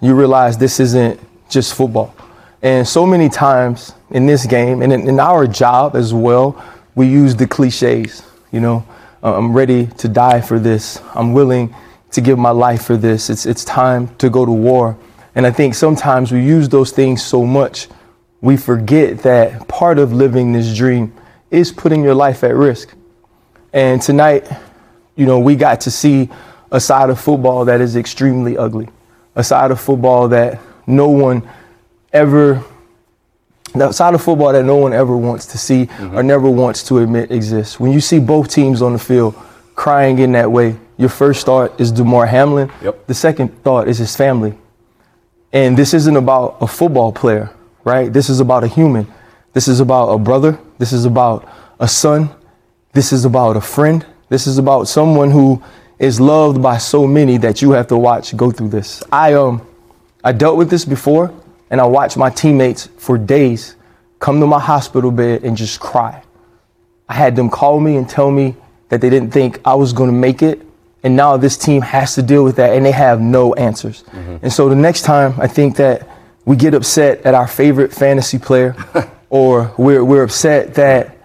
You 0.00 0.14
realize 0.14 0.56
this 0.56 0.78
isn't 0.78 1.18
just 1.50 1.74
football. 1.74 2.14
And 2.62 2.86
so 2.86 3.04
many 3.04 3.28
times 3.28 3.94
in 4.10 4.26
this 4.26 4.46
game, 4.46 4.80
and 4.80 4.92
in, 4.92 5.08
in 5.08 5.18
our 5.18 5.48
job 5.48 5.96
as 5.96 6.14
well, 6.14 6.64
we 6.94 7.08
use 7.08 7.34
the 7.34 7.48
cliches, 7.48 8.22
you 8.52 8.60
know. 8.60 8.86
Uh, 9.22 9.36
I'm 9.36 9.52
ready 9.52 9.86
to 9.86 10.08
die 10.08 10.40
for 10.40 10.58
this. 10.58 11.02
I'm 11.14 11.32
willing 11.32 11.74
to 12.12 12.20
give 12.20 12.38
my 12.38 12.50
life 12.50 12.84
for 12.84 12.96
this. 12.96 13.30
It's, 13.30 13.46
it's 13.46 13.64
time 13.64 14.14
to 14.16 14.30
go 14.30 14.46
to 14.46 14.52
war. 14.52 14.96
And 15.34 15.46
I 15.46 15.50
think 15.50 15.74
sometimes 15.74 16.32
we 16.32 16.44
use 16.44 16.68
those 16.68 16.92
things 16.92 17.24
so 17.24 17.44
much, 17.44 17.88
we 18.40 18.56
forget 18.56 19.18
that 19.18 19.66
part 19.68 19.98
of 19.98 20.12
living 20.12 20.52
this 20.52 20.76
dream 20.76 21.12
is 21.50 21.72
putting 21.72 22.02
your 22.02 22.14
life 22.14 22.44
at 22.44 22.54
risk. 22.54 22.94
And 23.72 24.00
tonight, 24.00 24.48
you 25.16 25.26
know, 25.26 25.38
we 25.38 25.56
got 25.56 25.80
to 25.82 25.90
see 25.90 26.30
a 26.70 26.80
side 26.80 27.10
of 27.10 27.20
football 27.20 27.64
that 27.64 27.80
is 27.80 27.96
extremely 27.96 28.56
ugly, 28.56 28.88
a 29.34 29.42
side 29.42 29.70
of 29.70 29.80
football 29.80 30.28
that 30.28 30.60
no 30.86 31.08
one 31.08 31.48
ever 32.12 32.64
the 33.74 33.92
side 33.92 34.14
of 34.14 34.22
football 34.22 34.52
that 34.52 34.64
no 34.64 34.76
one 34.76 34.92
ever 34.92 35.16
wants 35.16 35.46
to 35.46 35.58
see 35.58 35.86
mm-hmm. 35.86 36.16
or 36.16 36.22
never 36.22 36.48
wants 36.48 36.82
to 36.84 36.98
admit 36.98 37.30
exists. 37.30 37.78
When 37.78 37.92
you 37.92 38.00
see 38.00 38.18
both 38.18 38.48
teams 38.48 38.82
on 38.82 38.92
the 38.92 38.98
field 38.98 39.34
crying 39.74 40.18
in 40.18 40.32
that 40.32 40.50
way, 40.50 40.76
your 40.96 41.08
first 41.08 41.46
thought 41.46 41.80
is 41.80 41.92
Damar 41.92 42.26
Hamlin. 42.26 42.70
Yep. 42.82 43.06
The 43.06 43.14
second 43.14 43.62
thought 43.62 43.88
is 43.88 43.98
his 43.98 44.16
family. 44.16 44.56
And 45.52 45.76
this 45.76 45.94
isn't 45.94 46.16
about 46.16 46.58
a 46.60 46.66
football 46.66 47.12
player, 47.12 47.50
right? 47.84 48.12
This 48.12 48.28
is 48.28 48.40
about 48.40 48.64
a 48.64 48.68
human. 48.68 49.06
This 49.52 49.68
is 49.68 49.80
about 49.80 50.08
a 50.08 50.18
brother. 50.18 50.58
This 50.78 50.92
is 50.92 51.04
about 51.04 51.48
a 51.80 51.88
son. 51.88 52.30
This 52.92 53.12
is 53.12 53.24
about 53.24 53.56
a 53.56 53.60
friend. 53.60 54.04
This 54.28 54.46
is 54.46 54.58
about 54.58 54.88
someone 54.88 55.30
who 55.30 55.62
is 55.98 56.20
loved 56.20 56.62
by 56.62 56.78
so 56.78 57.06
many 57.06 57.38
that 57.38 57.62
you 57.62 57.72
have 57.72 57.86
to 57.88 57.96
watch 57.96 58.36
go 58.36 58.50
through 58.50 58.68
this. 58.68 59.02
I 59.10 59.34
um 59.34 59.66
I 60.22 60.32
dealt 60.32 60.56
with 60.56 60.70
this 60.70 60.84
before 60.84 61.32
and 61.70 61.80
I 61.80 61.86
watched 61.86 62.16
my 62.16 62.30
teammates 62.30 62.86
for 62.96 63.18
days 63.18 63.76
come 64.18 64.40
to 64.40 64.46
my 64.46 64.58
hospital 64.58 65.10
bed 65.10 65.44
and 65.44 65.56
just 65.56 65.80
cry. 65.80 66.22
I 67.08 67.14
had 67.14 67.36
them 67.36 67.48
call 67.48 67.80
me 67.80 67.96
and 67.96 68.08
tell 68.08 68.30
me 68.30 68.56
that 68.88 69.00
they 69.00 69.10
didn't 69.10 69.30
think 69.30 69.60
I 69.64 69.74
was 69.74 69.92
going 69.92 70.10
to 70.10 70.16
make 70.16 70.42
it. 70.42 70.62
And 71.02 71.14
now 71.14 71.36
this 71.36 71.56
team 71.56 71.82
has 71.82 72.14
to 72.16 72.22
deal 72.22 72.42
with 72.42 72.56
that 72.56 72.74
and 72.74 72.84
they 72.84 72.92
have 72.92 73.20
no 73.20 73.54
answers. 73.54 74.02
Mm-hmm. 74.04 74.36
And 74.42 74.52
so 74.52 74.68
the 74.68 74.74
next 74.74 75.02
time 75.02 75.34
I 75.40 75.46
think 75.46 75.76
that 75.76 76.08
we 76.44 76.56
get 76.56 76.74
upset 76.74 77.24
at 77.24 77.34
our 77.34 77.46
favorite 77.46 77.92
fantasy 77.92 78.38
player 78.38 78.74
or 79.30 79.72
we're, 79.78 80.04
we're 80.04 80.24
upset 80.24 80.74
that 80.74 81.16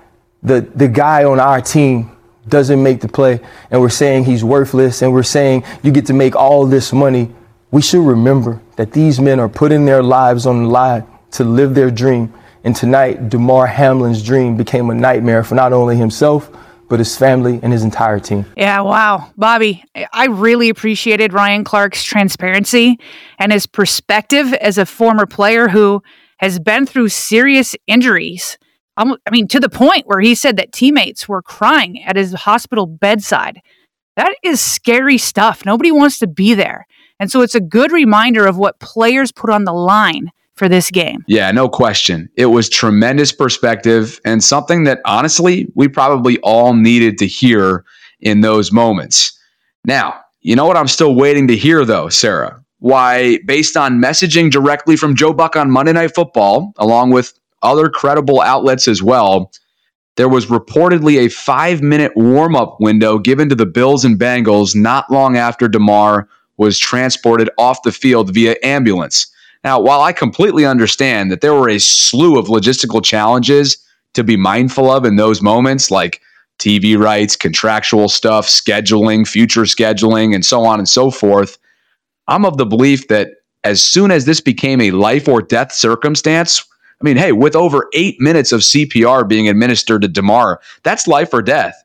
the, 0.44 0.62
the 0.62 0.88
guy 0.88 1.24
on 1.24 1.40
our 1.40 1.62
team 1.62 2.12
doesn't 2.48 2.84
make 2.84 3.00
the 3.00 3.08
play 3.08 3.40
and 3.72 3.80
we're 3.80 3.90
saying 3.90 4.26
he's 4.26 4.44
worthless 4.44 5.02
and 5.02 5.14
we're 5.14 5.24
saying 5.24 5.64
you 5.82 5.92
get 5.92 6.06
to 6.08 6.14
make 6.14 6.36
all 6.36 6.66
this 6.66 6.92
money 6.92 7.34
we 7.74 7.82
should 7.82 8.06
remember 8.06 8.62
that 8.76 8.92
these 8.92 9.20
men 9.20 9.40
are 9.40 9.50
putting 9.50 9.86
their 9.86 10.04
lives 10.04 10.46
on 10.46 10.62
the 10.62 10.70
line 10.70 11.04
to 11.32 11.44
live 11.44 11.74
their 11.74 11.90
dream. 11.90 12.32
And 12.64 12.76
tonight, 12.76 13.30
Damar 13.30 13.66
Hamlin's 13.66 14.22
dream 14.22 14.56
became 14.56 14.92
a 14.92 14.94
nightmare 14.94 15.44
for 15.44 15.56
not 15.56 15.74
only 15.74 15.98
himself, 15.98 16.56
but 16.88 17.00
his 17.00 17.18
family 17.18 17.60
and 17.64 17.74
his 17.74 17.84
entire 17.84 18.20
team. 18.20 18.46
Yeah, 18.56 18.82
wow. 18.82 19.32
Bobby, 19.38 19.84
I 20.14 20.28
really 20.28 20.70
appreciated 20.70 21.34
Ryan 21.34 21.64
Clark's 21.64 22.04
transparency 22.04 23.00
and 23.40 23.52
his 23.52 23.66
perspective 23.66 24.54
as 24.54 24.78
a 24.78 24.86
former 24.86 25.26
player 25.26 25.68
who 25.68 26.04
has 26.38 26.60
been 26.60 26.86
through 26.86 27.10
serious 27.10 27.76
injuries. 27.88 28.60
Um, 28.98 29.18
I 29.26 29.32
mean, 29.32 29.48
to 29.48 29.60
the 29.60 29.68
point 29.68 30.06
where 30.06 30.20
he 30.20 30.36
said 30.36 30.58
that 30.58 30.74
teammates 30.74 31.28
were 31.28 31.42
crying 31.42 32.04
at 32.04 32.18
his 32.18 32.34
hospital 32.34 32.86
bedside. 32.86 33.62
That 34.16 34.36
is 34.44 34.62
scary 34.62 35.18
stuff. 35.18 35.66
Nobody 35.66 35.92
wants 35.92 36.20
to 36.20 36.28
be 36.28 36.54
there. 36.54 36.86
And 37.20 37.32
so 37.32 37.42
it's 37.42 37.56
a 37.56 37.62
good 37.62 37.92
reminder 37.92 38.46
of 38.46 38.58
what 38.58 38.80
players 38.80 39.32
put 39.32 39.50
on 39.50 39.64
the 39.64 39.74
line 39.74 40.32
for 40.56 40.70
this 40.70 40.92
game. 40.92 41.24
Yeah, 41.28 41.52
no 41.52 41.68
question. 41.68 42.30
It 42.36 42.48
was 42.48 42.70
tremendous 42.70 43.32
perspective 43.32 44.20
and 44.24 44.44
something 44.44 44.84
that 44.84 45.02
honestly, 45.06 45.68
we 45.76 45.88
probably 45.88 46.38
all 46.40 46.74
needed 46.74 47.18
to 47.20 47.28
hear 47.28 47.86
in 48.20 48.42
those 48.42 48.72
moments. 48.72 49.38
Now, 49.86 50.20
you 50.42 50.56
know 50.56 50.66
what 50.66 50.78
I'm 50.78 50.88
still 50.88 51.16
waiting 51.16 51.48
to 51.48 51.56
hear 51.56 51.86
though, 51.86 52.10
Sarah? 52.10 52.64
Why, 52.80 53.40
based 53.46 53.78
on 53.78 54.02
messaging 54.02 54.52
directly 54.52 54.98
from 54.98 55.16
Joe 55.16 55.34
Buck 55.34 55.56
on 55.56 55.72
Monday 55.72 55.94
Night 55.94 56.14
Football, 56.14 56.74
along 56.78 57.12
with 57.12 57.34
other 57.62 57.90
credible 57.90 58.42
outlets 58.42 58.88
as 58.90 59.02
well, 59.02 59.52
there 60.18 60.30
was 60.30 60.48
reportedly 60.48 61.26
a 61.26 61.30
five 61.30 61.82
minute 61.82 62.12
warm 62.16 62.56
up 62.56 62.80
window 62.80 63.18
given 63.18 63.50
to 63.50 63.56
the 63.56 63.66
Bills 63.66 64.06
and 64.06 64.20
Bengals 64.20 64.76
not 64.76 65.10
long 65.10 65.38
after 65.38 65.68
Damar 65.68 66.28
was 66.58 66.78
transported 66.78 67.50
off 67.58 67.84
the 67.84 67.92
field 67.92 68.34
via 68.34 68.56
ambulance. 68.64 69.28
Now, 69.64 69.80
while 69.80 70.02
I 70.02 70.12
completely 70.12 70.66
understand 70.66 71.32
that 71.32 71.42
there 71.42 71.54
were 71.54 71.70
a 71.70 71.80
slew 71.80 72.38
of 72.38 72.48
logistical 72.48 73.04
challenges 73.04 73.78
to 74.14 74.24
be 74.24 74.38
mindful 74.38 74.92
of 74.92 75.06
in 75.06 75.16
those 75.16 75.42
moments, 75.42 75.90
like 75.90 76.22
TV 76.60 76.98
rights, 76.98 77.36
contractual 77.36 78.10
stuff, 78.10 78.48
scheduling, 78.48 79.28
future 79.28 79.64
scheduling, 79.64 80.36
and 80.36 80.46
so 80.46 80.64
on 80.64 80.80
and 80.80 80.88
so 80.88 81.10
forth, 81.10 81.58
I'm 82.28 82.46
of 82.46 82.58
the 82.58 82.66
belief 82.66 83.08
that 83.08 83.30
as 83.64 83.82
soon 83.82 84.12
as 84.12 84.26
this 84.26 84.42
became 84.42 84.82
a 84.82 84.92
life 84.92 85.28
or 85.28 85.42
death 85.42 85.72
circumstance, 85.72 86.64
I 87.02 87.04
mean, 87.04 87.18
hey, 87.18 87.32
with 87.32 87.56
over 87.56 87.90
eight 87.94 88.20
minutes 88.20 88.52
of 88.52 88.62
CPR 88.62 89.28
being 89.28 89.50
administered 89.50 90.04
to 90.04 90.08
Damar, 90.08 90.62
that's 90.84 91.08
life 91.08 91.34
or 91.34 91.42
death. 91.42 91.76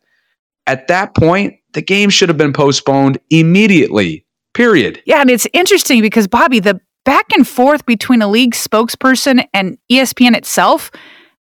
At 0.67 0.87
that 0.89 1.15
point, 1.17 1.55
the 1.73 1.83
game 1.83 2.11
should 2.11 2.29
have 2.29 2.39
been 2.39 2.53
postponed 2.53 3.19
immediately. 3.31 4.25
Period. 4.59 5.01
Yeah, 5.07 5.21
and 5.21 5.31
it's 5.31 5.47
interesting 5.53 6.03
because 6.03 6.27
Bobby, 6.27 6.59
the 6.59 6.81
back 7.05 7.27
and 7.33 7.47
forth 7.47 7.87
between 7.87 8.23
a 8.23 8.27
league 8.27 8.57
spokesperson 8.57 9.47
and 9.55 9.79
ESPN 9.89 10.35
itself, 10.35 10.91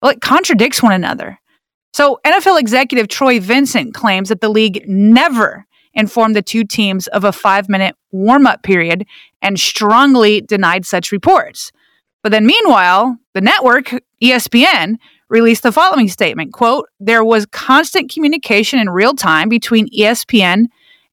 well, 0.02 0.12
it 0.12 0.20
contradicts 0.20 0.82
one 0.82 0.92
another. 0.92 1.40
So, 1.94 2.20
NFL 2.26 2.60
executive 2.60 3.08
Troy 3.08 3.40
Vincent 3.40 3.94
claims 3.94 4.28
that 4.28 4.42
the 4.42 4.50
league 4.50 4.84
never 4.86 5.64
informed 5.94 6.36
the 6.36 6.42
two 6.42 6.62
teams 6.62 7.06
of 7.06 7.24
a 7.24 7.32
five 7.32 7.70
minute 7.70 7.96
warm 8.12 8.46
up 8.46 8.62
period 8.62 9.06
and 9.40 9.58
strongly 9.58 10.42
denied 10.42 10.84
such 10.84 11.10
reports. 11.10 11.72
But 12.22 12.32
then, 12.32 12.44
meanwhile, 12.44 13.16
the 13.32 13.40
network, 13.40 13.94
ESPN, 14.22 14.96
released 15.30 15.62
the 15.62 15.72
following 15.72 16.08
statement 16.08 16.52
quote 16.52 16.86
there 17.00 17.24
was 17.24 17.46
constant 17.46 18.12
communication 18.12 18.78
in 18.78 18.90
real 18.90 19.14
time 19.14 19.48
between 19.48 19.88
espn 19.98 20.66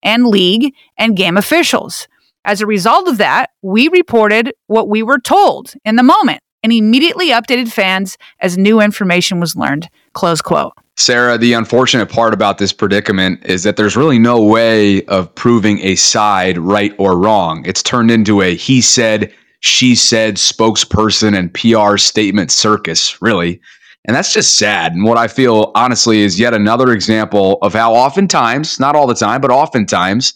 and 0.04 0.28
league 0.28 0.74
and 0.98 1.18
game 1.18 1.38
officials 1.38 2.08
as 2.46 2.62
a 2.62 2.66
result 2.66 3.08
of 3.08 3.18
that, 3.20 3.52
we 3.62 3.88
reported 3.88 4.54
what 4.68 4.90
we 4.90 5.02
were 5.04 5.20
told 5.20 5.74
in 5.86 5.96
the 5.96 6.04
moment 6.04 6.42
and 6.62 6.72
immediately 6.72 7.30
updated 7.30 7.72
fans 7.72 8.18
as 8.40 8.58
new 8.58 8.80
information 8.80 9.40
was 9.40 9.56
learned. 9.56 9.90
Close 10.14 10.42
quote. 10.42 10.74
Sarah, 10.96 11.38
the 11.38 11.54
unfortunate 11.54 12.10
part 12.10 12.34
about 12.34 12.60
this 12.60 12.72
predicament 12.72 13.44
is 13.46 13.64
that 13.64 13.78
there's 13.78 13.98
really 13.98 14.20
no 14.20 14.42
way 14.42 15.04
of 15.06 15.34
proving 15.34 15.80
a 15.80 15.96
side 15.96 16.58
right 16.58 16.94
or 16.98 17.18
wrong. 17.18 17.66
It's 17.66 17.82
turned 17.82 18.12
into 18.12 18.42
a 18.42 18.56
he 18.56 18.80
said, 18.80 19.34
she 19.62 19.96
said 19.96 20.36
spokesperson 20.36 21.38
and 21.38 21.54
PR 21.54 21.98
statement 21.98 22.52
circus, 22.52 23.22
really. 23.22 23.60
And 24.06 24.16
that's 24.16 24.34
just 24.34 24.58
sad. 24.58 24.94
And 24.94 25.06
what 25.06 25.18
I 25.18 25.28
feel, 25.28 25.72
honestly, 25.76 26.22
is 26.22 26.40
yet 26.40 26.54
another 26.54 26.92
example 26.92 27.58
of 27.62 27.74
how 27.74 27.94
oftentimes, 27.94 28.80
not 28.80 28.96
all 28.96 29.08
the 29.08 29.16
time, 29.16 29.40
but 29.40 29.50
oftentimes, 29.50 30.34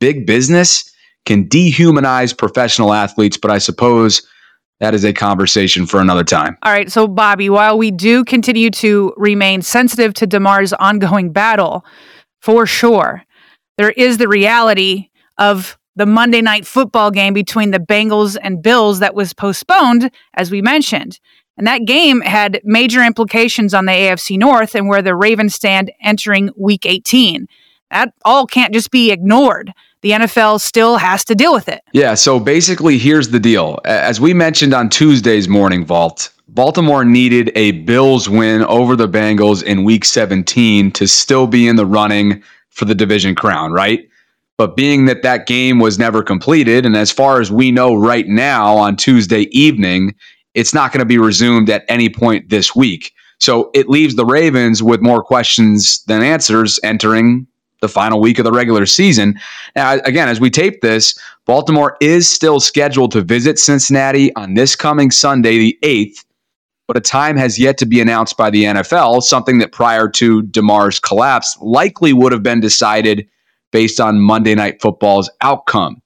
big 0.00 0.26
business 0.26 0.90
can 1.24 1.48
dehumanize 1.48 2.36
professional 2.36 2.92
athletes, 2.92 3.36
but 3.36 3.50
I 3.50 3.58
suppose 3.58 4.26
that 4.80 4.94
is 4.94 5.04
a 5.04 5.12
conversation 5.12 5.86
for 5.86 6.00
another 6.00 6.24
time. 6.24 6.58
All 6.62 6.72
right. 6.72 6.90
So, 6.90 7.06
Bobby, 7.06 7.48
while 7.48 7.78
we 7.78 7.90
do 7.90 8.24
continue 8.24 8.70
to 8.72 9.14
remain 9.16 9.62
sensitive 9.62 10.12
to 10.14 10.26
Damar's 10.26 10.72
ongoing 10.72 11.32
battle, 11.32 11.84
for 12.42 12.66
sure, 12.66 13.22
there 13.78 13.90
is 13.90 14.18
the 14.18 14.28
reality 14.28 15.10
of 15.38 15.78
the 15.96 16.06
Monday 16.06 16.42
night 16.42 16.66
football 16.66 17.10
game 17.10 17.32
between 17.32 17.70
the 17.70 17.78
Bengals 17.78 18.36
and 18.42 18.62
Bills 18.62 18.98
that 18.98 19.14
was 19.14 19.32
postponed, 19.32 20.10
as 20.34 20.50
we 20.50 20.60
mentioned. 20.60 21.20
And 21.56 21.66
that 21.66 21.84
game 21.84 22.20
had 22.20 22.60
major 22.64 23.02
implications 23.02 23.74
on 23.74 23.86
the 23.86 23.92
AFC 23.92 24.38
North 24.38 24.74
and 24.74 24.88
where 24.88 25.02
the 25.02 25.14
Ravens 25.14 25.54
stand 25.54 25.92
entering 26.02 26.50
week 26.56 26.84
18. 26.84 27.46
That 27.90 28.12
all 28.24 28.46
can't 28.46 28.74
just 28.74 28.90
be 28.90 29.12
ignored 29.12 29.72
the 30.04 30.10
NFL 30.10 30.60
still 30.60 30.98
has 30.98 31.24
to 31.24 31.34
deal 31.34 31.54
with 31.54 31.66
it. 31.66 31.82
Yeah. 31.94 32.12
So 32.12 32.38
basically, 32.38 32.98
here's 32.98 33.30
the 33.30 33.40
deal. 33.40 33.80
As 33.86 34.20
we 34.20 34.34
mentioned 34.34 34.74
on 34.74 34.90
Tuesday's 34.90 35.48
Morning 35.48 35.82
Vault, 35.82 36.30
Baltimore 36.48 37.06
needed 37.06 37.50
a 37.54 37.70
Bills 37.70 38.28
win 38.28 38.62
over 38.64 38.96
the 38.96 39.08
Bengals 39.08 39.62
in 39.62 39.82
week 39.82 40.04
17 40.04 40.90
to 40.92 41.08
still 41.08 41.46
be 41.46 41.66
in 41.66 41.76
the 41.76 41.86
running 41.86 42.42
for 42.68 42.84
the 42.84 42.94
division 42.94 43.34
crown, 43.34 43.72
right? 43.72 44.06
But 44.58 44.76
being 44.76 45.06
that 45.06 45.22
that 45.22 45.46
game 45.46 45.78
was 45.78 45.98
never 45.98 46.22
completed, 46.22 46.84
and 46.84 46.98
as 46.98 47.10
far 47.10 47.40
as 47.40 47.50
we 47.50 47.72
know 47.72 47.94
right 47.94 48.28
now 48.28 48.76
on 48.76 48.96
Tuesday 48.96 49.48
evening, 49.58 50.14
it's 50.54 50.74
not 50.74 50.92
going 50.92 51.00
to 51.00 51.04
be 51.04 51.18
resumed 51.18 51.68
at 51.70 51.84
any 51.88 52.08
point 52.08 52.48
this 52.48 52.74
week. 52.74 53.12
So 53.40 53.70
it 53.74 53.88
leaves 53.88 54.14
the 54.14 54.24
Ravens 54.24 54.82
with 54.82 55.02
more 55.02 55.22
questions 55.22 56.02
than 56.04 56.22
answers 56.22 56.78
entering 56.82 57.46
the 57.80 57.88
final 57.88 58.20
week 58.20 58.38
of 58.38 58.44
the 58.44 58.52
regular 58.52 58.86
season. 58.86 59.38
Now, 59.76 59.94
again, 60.04 60.28
as 60.28 60.40
we 60.40 60.48
tape 60.48 60.80
this, 60.80 61.18
Baltimore 61.44 61.96
is 62.00 62.32
still 62.32 62.60
scheduled 62.60 63.12
to 63.12 63.20
visit 63.20 63.58
Cincinnati 63.58 64.34
on 64.36 64.54
this 64.54 64.74
coming 64.74 65.10
Sunday, 65.10 65.58
the 65.58 65.78
8th, 65.82 66.24
but 66.86 66.96
a 66.96 67.00
time 67.00 67.36
has 67.36 67.58
yet 67.58 67.76
to 67.78 67.86
be 67.86 68.00
announced 68.00 68.36
by 68.36 68.48
the 68.48 68.64
NFL, 68.64 69.22
something 69.22 69.58
that 69.58 69.72
prior 69.72 70.08
to 70.08 70.42
Damar's 70.42 70.98
collapse 70.98 71.58
likely 71.60 72.12
would 72.12 72.32
have 72.32 72.42
been 72.42 72.60
decided 72.60 73.28
based 73.70 74.00
on 74.00 74.20
Monday 74.20 74.54
Night 74.54 74.80
Football's 74.80 75.28
outcome. 75.42 76.00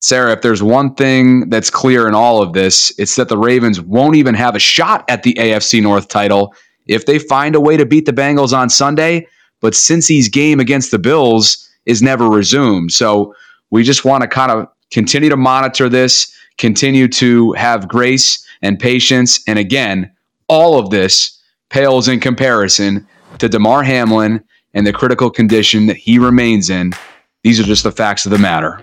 Sarah, 0.00 0.32
if 0.32 0.42
there's 0.42 0.62
one 0.62 0.94
thing 0.94 1.50
that's 1.50 1.70
clear 1.70 2.08
in 2.08 2.14
all 2.14 2.42
of 2.42 2.52
this, 2.54 2.92
it's 2.98 3.16
that 3.16 3.28
the 3.28 3.38
Ravens 3.38 3.80
won't 3.80 4.16
even 4.16 4.34
have 4.34 4.56
a 4.56 4.58
shot 4.58 5.04
at 5.08 5.22
the 5.22 5.34
AFC 5.34 5.82
North 5.82 6.08
title 6.08 6.54
if 6.86 7.06
they 7.06 7.18
find 7.18 7.54
a 7.54 7.60
way 7.60 7.76
to 7.76 7.84
beat 7.84 8.06
the 8.06 8.12
Bengals 8.12 8.56
on 8.56 8.70
Sunday 8.70 9.26
but 9.60 9.74
since 9.74 10.06
Cincy's 10.06 10.28
game 10.28 10.58
against 10.58 10.90
the 10.90 10.98
Bills 10.98 11.68
is 11.86 12.02
never 12.02 12.28
resumed. 12.28 12.92
So 12.92 13.34
we 13.70 13.82
just 13.82 14.04
want 14.04 14.22
to 14.22 14.28
kind 14.28 14.50
of 14.50 14.68
continue 14.90 15.28
to 15.28 15.36
monitor 15.36 15.88
this, 15.88 16.34
continue 16.58 17.08
to 17.08 17.52
have 17.52 17.88
grace 17.88 18.44
and 18.62 18.78
patience. 18.78 19.40
And 19.46 19.58
again, 19.58 20.10
all 20.48 20.78
of 20.78 20.90
this 20.90 21.38
pales 21.68 22.08
in 22.08 22.20
comparison 22.20 23.06
to 23.38 23.48
Damar 23.48 23.82
Hamlin 23.82 24.42
and 24.74 24.86
the 24.86 24.92
critical 24.92 25.30
condition 25.30 25.86
that 25.86 25.96
he 25.96 26.18
remains 26.18 26.70
in. 26.70 26.92
These 27.42 27.60
are 27.60 27.64
just 27.64 27.84
the 27.84 27.92
facts 27.92 28.26
of 28.26 28.32
the 28.32 28.38
matter. 28.38 28.82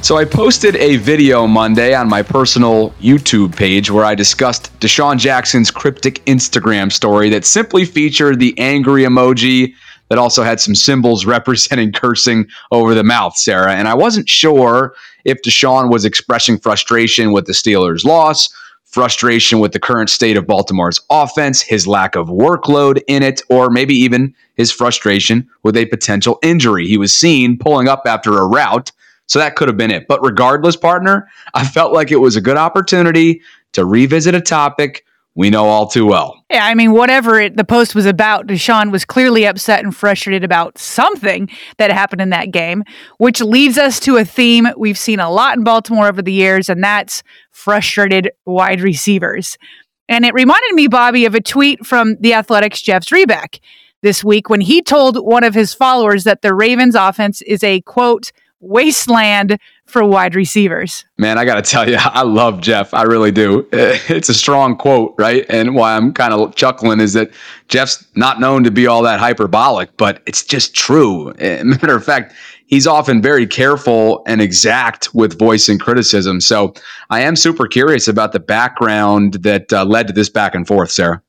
So 0.00 0.16
I 0.16 0.24
posted 0.24 0.76
a 0.76 0.96
video 0.96 1.46
Monday 1.46 1.92
on 1.92 2.08
my 2.08 2.22
personal 2.22 2.90
YouTube 2.92 3.54
page 3.54 3.90
where 3.90 4.04
I 4.04 4.14
discussed 4.14 4.72
DeSean 4.78 5.18
Jackson's 5.18 5.72
cryptic 5.72 6.24
Instagram 6.24 6.92
story 6.92 7.28
that 7.30 7.44
simply 7.44 7.84
featured 7.84 8.38
the 8.38 8.56
angry 8.58 9.02
emoji 9.02 9.74
that 10.08 10.16
also 10.18 10.44
had 10.44 10.60
some 10.60 10.76
symbols 10.76 11.26
representing 11.26 11.92
cursing 11.92 12.46
over 12.70 12.94
the 12.94 13.02
mouth, 13.02 13.36
Sarah. 13.36 13.74
And 13.74 13.88
I 13.88 13.94
wasn't 13.94 14.28
sure 14.28 14.94
if 15.24 15.42
DeSean 15.42 15.90
was 15.90 16.04
expressing 16.04 16.58
frustration 16.58 17.32
with 17.32 17.46
the 17.46 17.52
Steelers' 17.52 18.04
loss, 18.04 18.48
frustration 18.84 19.58
with 19.58 19.72
the 19.72 19.80
current 19.80 20.10
state 20.10 20.36
of 20.36 20.46
Baltimore's 20.46 21.00
offense, 21.10 21.60
his 21.60 21.86
lack 21.88 22.14
of 22.14 22.28
workload 22.28 23.02
in 23.08 23.22
it, 23.24 23.42
or 23.50 23.68
maybe 23.68 23.94
even 23.94 24.32
his 24.56 24.70
frustration 24.70 25.46
with 25.64 25.76
a 25.76 25.86
potential 25.86 26.38
injury. 26.42 26.86
He 26.86 26.96
was 26.96 27.12
seen 27.12 27.58
pulling 27.58 27.88
up 27.88 28.02
after 28.06 28.38
a 28.38 28.46
route 28.46 28.92
so 29.28 29.38
that 29.38 29.56
could 29.56 29.68
have 29.68 29.76
been 29.76 29.90
it. 29.90 30.08
But 30.08 30.22
regardless, 30.22 30.76
partner, 30.76 31.28
I 31.54 31.64
felt 31.64 31.92
like 31.92 32.10
it 32.10 32.16
was 32.16 32.36
a 32.36 32.40
good 32.40 32.56
opportunity 32.56 33.42
to 33.72 33.84
revisit 33.84 34.34
a 34.34 34.40
topic 34.40 35.04
we 35.38 35.50
know 35.50 35.66
all 35.66 35.86
too 35.86 36.04
well. 36.04 36.42
Yeah, 36.50 36.66
I 36.66 36.74
mean, 36.74 36.90
whatever 36.90 37.38
it, 37.38 37.56
the 37.56 37.62
post 37.62 37.94
was 37.94 38.06
about, 38.06 38.48
DeSean 38.48 38.90
was 38.90 39.04
clearly 39.04 39.46
upset 39.46 39.84
and 39.84 39.94
frustrated 39.94 40.42
about 40.42 40.78
something 40.78 41.48
that 41.76 41.92
happened 41.92 42.20
in 42.20 42.30
that 42.30 42.50
game, 42.50 42.82
which 43.18 43.40
leads 43.40 43.78
us 43.78 44.00
to 44.00 44.16
a 44.16 44.24
theme 44.24 44.66
we've 44.76 44.98
seen 44.98 45.20
a 45.20 45.30
lot 45.30 45.56
in 45.56 45.62
Baltimore 45.62 46.08
over 46.08 46.22
the 46.22 46.32
years, 46.32 46.68
and 46.68 46.82
that's 46.82 47.22
frustrated 47.52 48.32
wide 48.46 48.80
receivers. 48.80 49.56
And 50.08 50.24
it 50.24 50.34
reminded 50.34 50.74
me, 50.74 50.88
Bobby, 50.88 51.24
of 51.24 51.36
a 51.36 51.40
tweet 51.40 51.86
from 51.86 52.16
the 52.18 52.32
Athletic's 52.32 52.82
Jeff 52.82 53.04
Zrebiec 53.04 53.60
this 54.02 54.24
week 54.24 54.50
when 54.50 54.60
he 54.60 54.82
told 54.82 55.24
one 55.24 55.44
of 55.44 55.54
his 55.54 55.72
followers 55.72 56.24
that 56.24 56.42
the 56.42 56.52
Ravens 56.52 56.96
offense 56.96 57.42
is 57.42 57.62
a 57.62 57.80
quote, 57.82 58.32
wasteland 58.60 59.58
for 59.86 60.04
wide 60.04 60.34
receivers. 60.34 61.04
Man, 61.16 61.38
I 61.38 61.44
got 61.44 61.54
to 61.54 61.62
tell 61.62 61.88
you, 61.88 61.96
I 61.98 62.22
love 62.22 62.60
Jeff. 62.60 62.92
I 62.92 63.02
really 63.02 63.30
do. 63.30 63.66
It's 64.18 64.28
a 64.28 64.34
strong 64.34 64.76
quote, 64.76 65.14
right? 65.18 65.44
And 65.48 65.74
why 65.74 65.96
I'm 65.96 66.12
kind 66.12 66.32
of 66.32 66.54
chuckling 66.54 67.00
is 67.00 67.12
that 67.12 67.30
Jeff's 67.68 68.06
not 68.14 68.40
known 68.40 68.64
to 68.64 68.70
be 68.70 68.86
all 68.86 69.02
that 69.02 69.20
hyperbolic, 69.20 69.96
but 69.96 70.22
it's 70.26 70.42
just 70.42 70.74
true. 70.74 71.32
Matter 71.40 71.96
of 71.96 72.04
fact, 72.04 72.34
he's 72.66 72.86
often 72.86 73.20
very 73.20 73.46
careful 73.46 74.22
and 74.26 74.40
exact 74.40 75.14
with 75.14 75.38
voice 75.38 75.68
and 75.68 75.80
criticism. 75.80 76.40
So 76.40 76.74
I 77.10 77.20
am 77.20 77.36
super 77.36 77.66
curious 77.66 78.08
about 78.08 78.32
the 78.32 78.40
background 78.40 79.34
that 79.34 79.72
uh, 79.72 79.84
led 79.84 80.06
to 80.08 80.12
this 80.12 80.28
back 80.28 80.54
and 80.54 80.66
forth, 80.66 80.90
Sarah. 80.90 81.22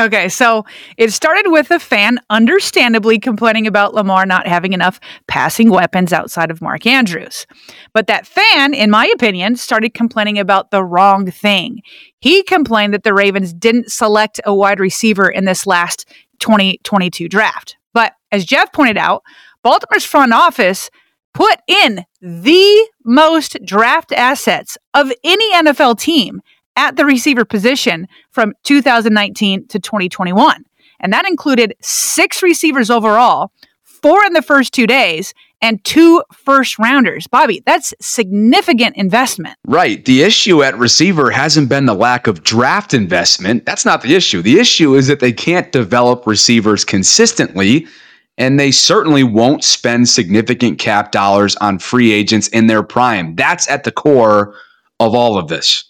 Okay, 0.00 0.28
so 0.28 0.64
it 0.96 1.12
started 1.12 1.50
with 1.50 1.72
a 1.72 1.80
fan 1.80 2.20
understandably 2.30 3.18
complaining 3.18 3.66
about 3.66 3.94
Lamar 3.94 4.26
not 4.26 4.46
having 4.46 4.72
enough 4.72 5.00
passing 5.26 5.70
weapons 5.70 6.12
outside 6.12 6.52
of 6.52 6.62
Mark 6.62 6.86
Andrews. 6.86 7.48
But 7.92 8.06
that 8.06 8.24
fan, 8.24 8.74
in 8.74 8.90
my 8.92 9.10
opinion, 9.12 9.56
started 9.56 9.94
complaining 9.94 10.38
about 10.38 10.70
the 10.70 10.84
wrong 10.84 11.28
thing. 11.32 11.82
He 12.20 12.44
complained 12.44 12.94
that 12.94 13.02
the 13.02 13.12
Ravens 13.12 13.52
didn't 13.52 13.90
select 13.90 14.40
a 14.44 14.54
wide 14.54 14.78
receiver 14.78 15.28
in 15.28 15.46
this 15.46 15.66
last 15.66 16.08
2022 16.38 17.28
draft. 17.28 17.76
But 17.92 18.12
as 18.30 18.44
Jeff 18.44 18.72
pointed 18.72 18.98
out, 18.98 19.24
Baltimore's 19.64 20.04
front 20.04 20.32
office 20.32 20.90
put 21.34 21.58
in 21.66 22.04
the 22.20 22.88
most 23.04 23.56
draft 23.64 24.12
assets 24.12 24.78
of 24.94 25.12
any 25.24 25.52
NFL 25.54 25.98
team 25.98 26.40
at 26.78 26.96
the 26.96 27.04
receiver 27.04 27.44
position 27.44 28.06
from 28.30 28.54
2019 28.62 29.66
to 29.66 29.78
2021. 29.80 30.64
And 31.00 31.12
that 31.12 31.28
included 31.28 31.74
six 31.80 32.42
receivers 32.42 32.88
overall, 32.88 33.50
four 33.82 34.24
in 34.24 34.32
the 34.32 34.42
first 34.42 34.72
two 34.72 34.86
days, 34.86 35.34
and 35.60 35.82
two 35.82 36.22
first 36.32 36.78
rounders. 36.78 37.26
Bobby, 37.26 37.62
that's 37.66 37.92
significant 38.00 38.96
investment. 38.96 39.56
Right. 39.66 40.04
The 40.04 40.22
issue 40.22 40.62
at 40.62 40.78
receiver 40.78 41.32
hasn't 41.32 41.68
been 41.68 41.86
the 41.86 41.94
lack 41.94 42.28
of 42.28 42.44
draft 42.44 42.94
investment. 42.94 43.66
That's 43.66 43.84
not 43.84 44.02
the 44.02 44.14
issue. 44.14 44.40
The 44.40 44.60
issue 44.60 44.94
is 44.94 45.08
that 45.08 45.18
they 45.18 45.32
can't 45.32 45.72
develop 45.72 46.28
receivers 46.28 46.84
consistently, 46.84 47.88
and 48.36 48.58
they 48.58 48.70
certainly 48.70 49.24
won't 49.24 49.64
spend 49.64 50.08
significant 50.08 50.78
cap 50.78 51.10
dollars 51.10 51.56
on 51.56 51.80
free 51.80 52.12
agents 52.12 52.46
in 52.48 52.68
their 52.68 52.84
prime. 52.84 53.34
That's 53.34 53.68
at 53.68 53.82
the 53.82 53.90
core 53.90 54.54
of 55.00 55.16
all 55.16 55.36
of 55.38 55.48
this. 55.48 55.87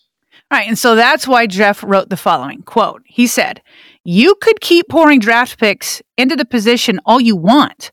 Right. 0.51 0.67
And 0.67 0.79
so 0.79 0.95
that's 0.95 1.29
why 1.29 1.47
Jeff 1.47 1.83
wrote 1.83 2.09
the 2.09 2.17
following 2.17 2.63
quote. 2.63 3.03
He 3.05 3.27
said, 3.27 3.63
You 4.05 4.35
could 4.41 4.61
keep 4.61 4.89
pouring 4.89 5.21
draft 5.21 5.59
picks 5.59 6.01
into 6.17 6.37
the 6.37 6.47
position 6.47 7.01
all 7.05 7.21
you 7.21 7.37
want 7.37 7.91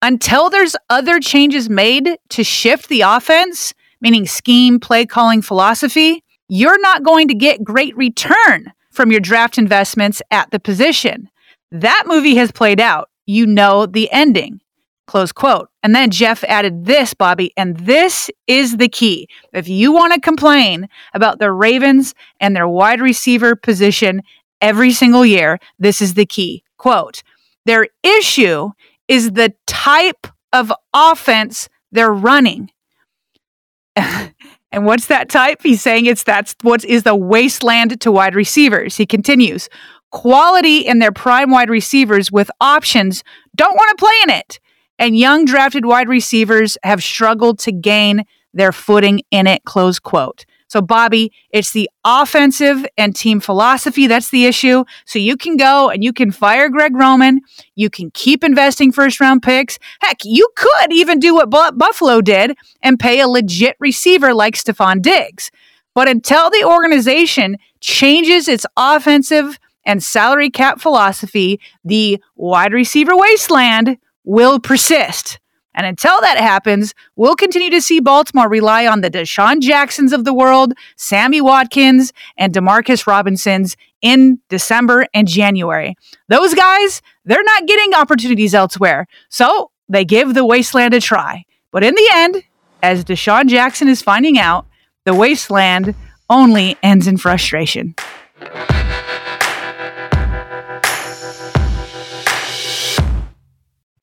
until 0.00 0.48
there's 0.48 0.76
other 0.88 1.20
changes 1.20 1.68
made 1.68 2.16
to 2.30 2.42
shift 2.42 2.88
the 2.88 3.02
offense, 3.02 3.74
meaning 4.00 4.26
scheme, 4.26 4.80
play 4.80 5.04
calling, 5.04 5.42
philosophy. 5.42 6.24
You're 6.48 6.80
not 6.80 7.02
going 7.02 7.28
to 7.28 7.34
get 7.34 7.62
great 7.62 7.94
return 7.96 8.72
from 8.90 9.10
your 9.10 9.20
draft 9.20 9.58
investments 9.58 10.22
at 10.30 10.50
the 10.50 10.58
position. 10.58 11.28
That 11.70 12.04
movie 12.06 12.36
has 12.36 12.50
played 12.50 12.80
out. 12.80 13.10
You 13.26 13.46
know 13.46 13.86
the 13.86 14.10
ending. 14.10 14.60
Close 15.10 15.32
quote. 15.32 15.68
And 15.82 15.92
then 15.92 16.12
Jeff 16.12 16.44
added 16.44 16.84
this, 16.84 17.14
Bobby, 17.14 17.52
and 17.56 17.76
this 17.78 18.30
is 18.46 18.76
the 18.76 18.88
key. 18.88 19.28
If 19.52 19.66
you 19.66 19.90
want 19.90 20.14
to 20.14 20.20
complain 20.20 20.88
about 21.14 21.40
the 21.40 21.50
Ravens 21.50 22.14
and 22.38 22.54
their 22.54 22.68
wide 22.68 23.00
receiver 23.00 23.56
position 23.56 24.22
every 24.60 24.92
single 24.92 25.26
year, 25.26 25.58
this 25.80 26.00
is 26.00 26.14
the 26.14 26.26
key. 26.26 26.62
Quote, 26.76 27.24
their 27.66 27.88
issue 28.04 28.70
is 29.08 29.32
the 29.32 29.52
type 29.66 30.28
of 30.52 30.72
offense 30.94 31.68
they're 31.90 32.12
running. 32.12 32.70
and 33.96 34.86
what's 34.86 35.06
that 35.06 35.28
type? 35.28 35.60
He's 35.60 35.82
saying 35.82 36.06
it's 36.06 36.22
that's 36.22 36.54
what 36.62 36.84
is 36.84 37.02
the 37.02 37.16
wasteland 37.16 38.00
to 38.02 38.12
wide 38.12 38.36
receivers. 38.36 38.96
He 38.96 39.06
continues, 39.06 39.68
quality 40.12 40.78
in 40.78 41.00
their 41.00 41.10
prime 41.10 41.50
wide 41.50 41.68
receivers 41.68 42.30
with 42.30 42.48
options 42.60 43.24
don't 43.56 43.74
want 43.74 43.98
to 43.98 44.04
play 44.04 44.14
in 44.22 44.30
it 44.30 44.60
and 45.00 45.16
young 45.16 45.46
drafted 45.46 45.86
wide 45.86 46.08
receivers 46.08 46.78
have 46.84 47.02
struggled 47.02 47.58
to 47.60 47.72
gain 47.72 48.24
their 48.52 48.70
footing 48.70 49.22
in 49.30 49.46
it, 49.46 49.64
close 49.64 49.98
quote. 49.98 50.44
So, 50.68 50.80
Bobby, 50.80 51.32
it's 51.50 51.72
the 51.72 51.90
offensive 52.04 52.86
and 52.96 53.16
team 53.16 53.40
philosophy 53.40 54.06
that's 54.06 54.30
the 54.30 54.44
issue. 54.44 54.84
So, 55.04 55.18
you 55.18 55.36
can 55.36 55.56
go 55.56 55.90
and 55.90 56.04
you 56.04 56.12
can 56.12 56.30
fire 56.30 56.68
Greg 56.68 56.94
Roman. 56.94 57.40
You 57.74 57.90
can 57.90 58.12
keep 58.12 58.44
investing 58.44 58.92
first 58.92 59.18
round 59.20 59.42
picks. 59.42 59.78
Heck, 60.00 60.18
you 60.22 60.46
could 60.54 60.92
even 60.92 61.18
do 61.18 61.34
what 61.34 61.50
Buffalo 61.50 62.20
did 62.20 62.56
and 62.82 63.00
pay 63.00 63.20
a 63.20 63.26
legit 63.26 63.76
receiver 63.80 64.32
like 64.32 64.54
Stefon 64.54 65.02
Diggs. 65.02 65.50
But 65.92 66.08
until 66.08 66.50
the 66.50 66.64
organization 66.64 67.56
changes 67.80 68.46
its 68.46 68.66
offensive 68.76 69.58
and 69.84 70.02
salary 70.02 70.50
cap 70.50 70.80
philosophy, 70.80 71.58
the 71.84 72.22
wide 72.36 72.72
receiver 72.72 73.16
wasteland 73.16 73.96
will 74.30 74.60
persist. 74.60 75.40
And 75.74 75.84
until 75.84 76.20
that 76.20 76.38
happens, 76.38 76.94
we'll 77.16 77.34
continue 77.34 77.70
to 77.70 77.80
see 77.80 77.98
Baltimore 77.98 78.48
rely 78.48 78.86
on 78.86 79.00
the 79.00 79.10
DeSean 79.10 79.60
Jacksons 79.60 80.12
of 80.12 80.24
the 80.24 80.32
world, 80.32 80.72
Sammy 80.96 81.40
Watkins, 81.40 82.12
and 82.36 82.54
Demarcus 82.54 83.08
Robinsons 83.08 83.76
in 84.02 84.38
December 84.48 85.06
and 85.14 85.26
January. 85.26 85.96
Those 86.28 86.54
guys, 86.54 87.02
they're 87.24 87.42
not 87.42 87.66
getting 87.66 87.92
opportunities 87.94 88.54
elsewhere. 88.54 89.08
So 89.30 89.72
they 89.88 90.04
give 90.04 90.34
the 90.34 90.44
wasteland 90.44 90.94
a 90.94 91.00
try. 91.00 91.44
But 91.72 91.82
in 91.82 91.96
the 91.96 92.10
end, 92.14 92.44
as 92.84 93.04
DeSean 93.04 93.48
Jackson 93.48 93.88
is 93.88 94.00
finding 94.00 94.38
out, 94.38 94.66
the 95.04 95.14
wasteland 95.14 95.94
only 96.28 96.76
ends 96.84 97.08
in 97.08 97.16
frustration. 97.16 97.96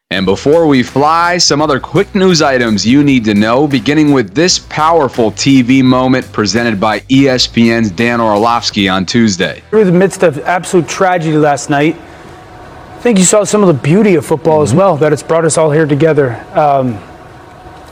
And 0.09 0.25
before 0.25 0.67
we 0.67 0.83
fly, 0.83 1.37
some 1.37 1.61
other 1.61 1.81
quick 1.81 2.15
news 2.15 2.41
items 2.41 2.87
you 2.87 3.03
need 3.03 3.25
to 3.25 3.33
know, 3.33 3.67
beginning 3.67 4.13
with 4.13 4.33
this 4.33 4.57
powerful 4.57 5.33
TV 5.33 5.83
moment 5.83 6.31
presented 6.31 6.79
by 6.79 7.01
ESPN's 7.01 7.91
Dan 7.91 8.21
Orlovsky 8.21 8.87
on 8.87 9.05
Tuesday. 9.05 9.61
Through 9.69 9.83
the 9.83 9.91
midst 9.91 10.23
of 10.23 10.39
absolute 10.39 10.87
tragedy 10.87 11.35
last 11.35 11.69
night, 11.69 11.95
I 11.97 12.99
think 13.01 13.17
you 13.19 13.25
saw 13.25 13.43
some 13.43 13.61
of 13.61 13.67
the 13.67 13.73
beauty 13.83 14.15
of 14.15 14.25
football 14.25 14.59
mm-hmm. 14.59 14.71
as 14.71 14.73
well, 14.73 14.95
that 14.95 15.11
it's 15.11 15.23
brought 15.23 15.43
us 15.43 15.57
all 15.57 15.71
here 15.71 15.85
together. 15.85 16.41
Um, 16.57 16.93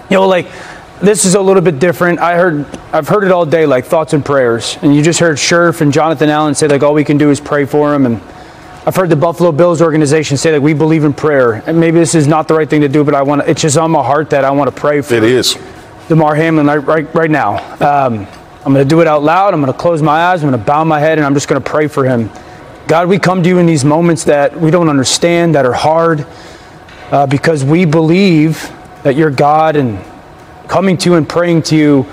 you 0.10 0.16
know, 0.16 0.26
like, 0.26 0.48
this 1.02 1.26
is 1.26 1.36
a 1.36 1.42
little 1.42 1.62
bit 1.62 1.80
different. 1.80 2.20
I 2.20 2.38
heard, 2.38 2.66
I've 2.94 3.10
heard 3.10 3.26
it 3.26 3.32
all 3.34 3.46
day, 3.46 3.66
like 3.66 3.84
thoughts 3.84 4.14
and 4.14 4.24
prayers. 4.24 4.78
And 4.82 4.96
you 4.96 5.04
just 5.04 5.20
heard 5.20 5.36
Scherff 5.36 5.82
and 5.82 5.92
Jonathan 5.92 6.30
Allen 6.30 6.56
say, 6.56 6.70
like, 6.70 6.82
all 6.82 6.94
we 6.94 7.04
can 7.04 7.18
do 7.18 7.30
is 7.30 7.42
pray 7.42 7.66
for 7.66 7.94
him. 7.94 8.06
And 8.06 8.22
I've 8.88 8.96
heard 8.96 9.10
the 9.10 9.16
Buffalo 9.16 9.52
Bills 9.52 9.82
organization 9.82 10.38
say 10.38 10.52
that 10.52 10.62
we 10.62 10.74
believe 10.74 11.06
in 11.06 11.14
prayer. 11.14 11.54
And 11.66 11.80
maybe 11.80 11.98
this 11.98 12.14
is 12.14 12.28
not 12.28 12.48
the 12.48 12.54
right 12.54 12.70
thing 12.70 12.82
to 12.82 12.88
do, 12.88 13.04
but 13.04 13.16
I 13.16 13.24
want 13.24 13.42
to, 13.42 13.50
it's 13.50 13.62
just 13.62 13.78
on 13.78 13.90
my 13.90 14.04
heart 14.04 14.30
that 14.30 14.46
I 14.46 14.52
want 14.52 14.74
to 14.74 14.80
pray 14.80 15.02
for 15.02 15.16
It 15.16 15.24
is. 15.24 15.58
Damar 16.08 16.36
Hamlin 16.36 16.68
right, 16.68 16.78
right, 16.78 17.16
right 17.16 17.32
now. 17.32 17.58
Um, 17.82 18.28
I'm 18.64 18.74
going 18.74 18.86
to 18.86 18.90
do 18.90 19.02
it 19.02 19.08
out 19.08 19.24
loud. 19.24 19.56
I'm 19.56 19.62
going 19.62 19.74
to 19.74 19.80
close 19.80 20.04
my 20.04 20.26
eyes. 20.26 20.44
I'm 20.44 20.52
going 20.52 20.60
to 20.60 20.66
bow 20.66 20.84
my 20.84 21.00
head 21.00 21.18
and 21.18 21.26
I'm 21.26 21.34
just 21.34 21.48
going 21.48 21.62
to 21.62 21.68
pray 21.68 21.88
for 21.88 22.06
him. 22.06 22.30
God, 22.88 23.10
we 23.10 23.18
come 23.18 23.42
to 23.42 23.50
you 23.50 23.58
in 23.58 23.66
these 23.66 23.84
moments 23.84 24.26
that 24.26 24.56
we 24.60 24.70
don't 24.70 24.90
understand, 24.90 25.56
that 25.56 25.66
are 25.66 25.74
hard, 25.74 26.28
uh, 27.10 27.26
because 27.26 27.64
we 27.64 27.86
believe 27.86 28.72
that 29.02 29.16
you're 29.16 29.32
God 29.32 29.76
and 29.76 30.00
coming 30.68 30.96
to 30.98 31.10
you 31.10 31.16
and 31.16 31.28
praying 31.28 31.64
to 31.64 31.76
you 31.76 32.06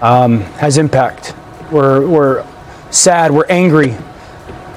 um, 0.00 0.40
has 0.58 0.78
impact. 0.78 1.34
We're, 1.72 2.06
we're 2.06 2.46
sad, 2.90 3.32
we're 3.32 3.46
angry, 3.46 3.96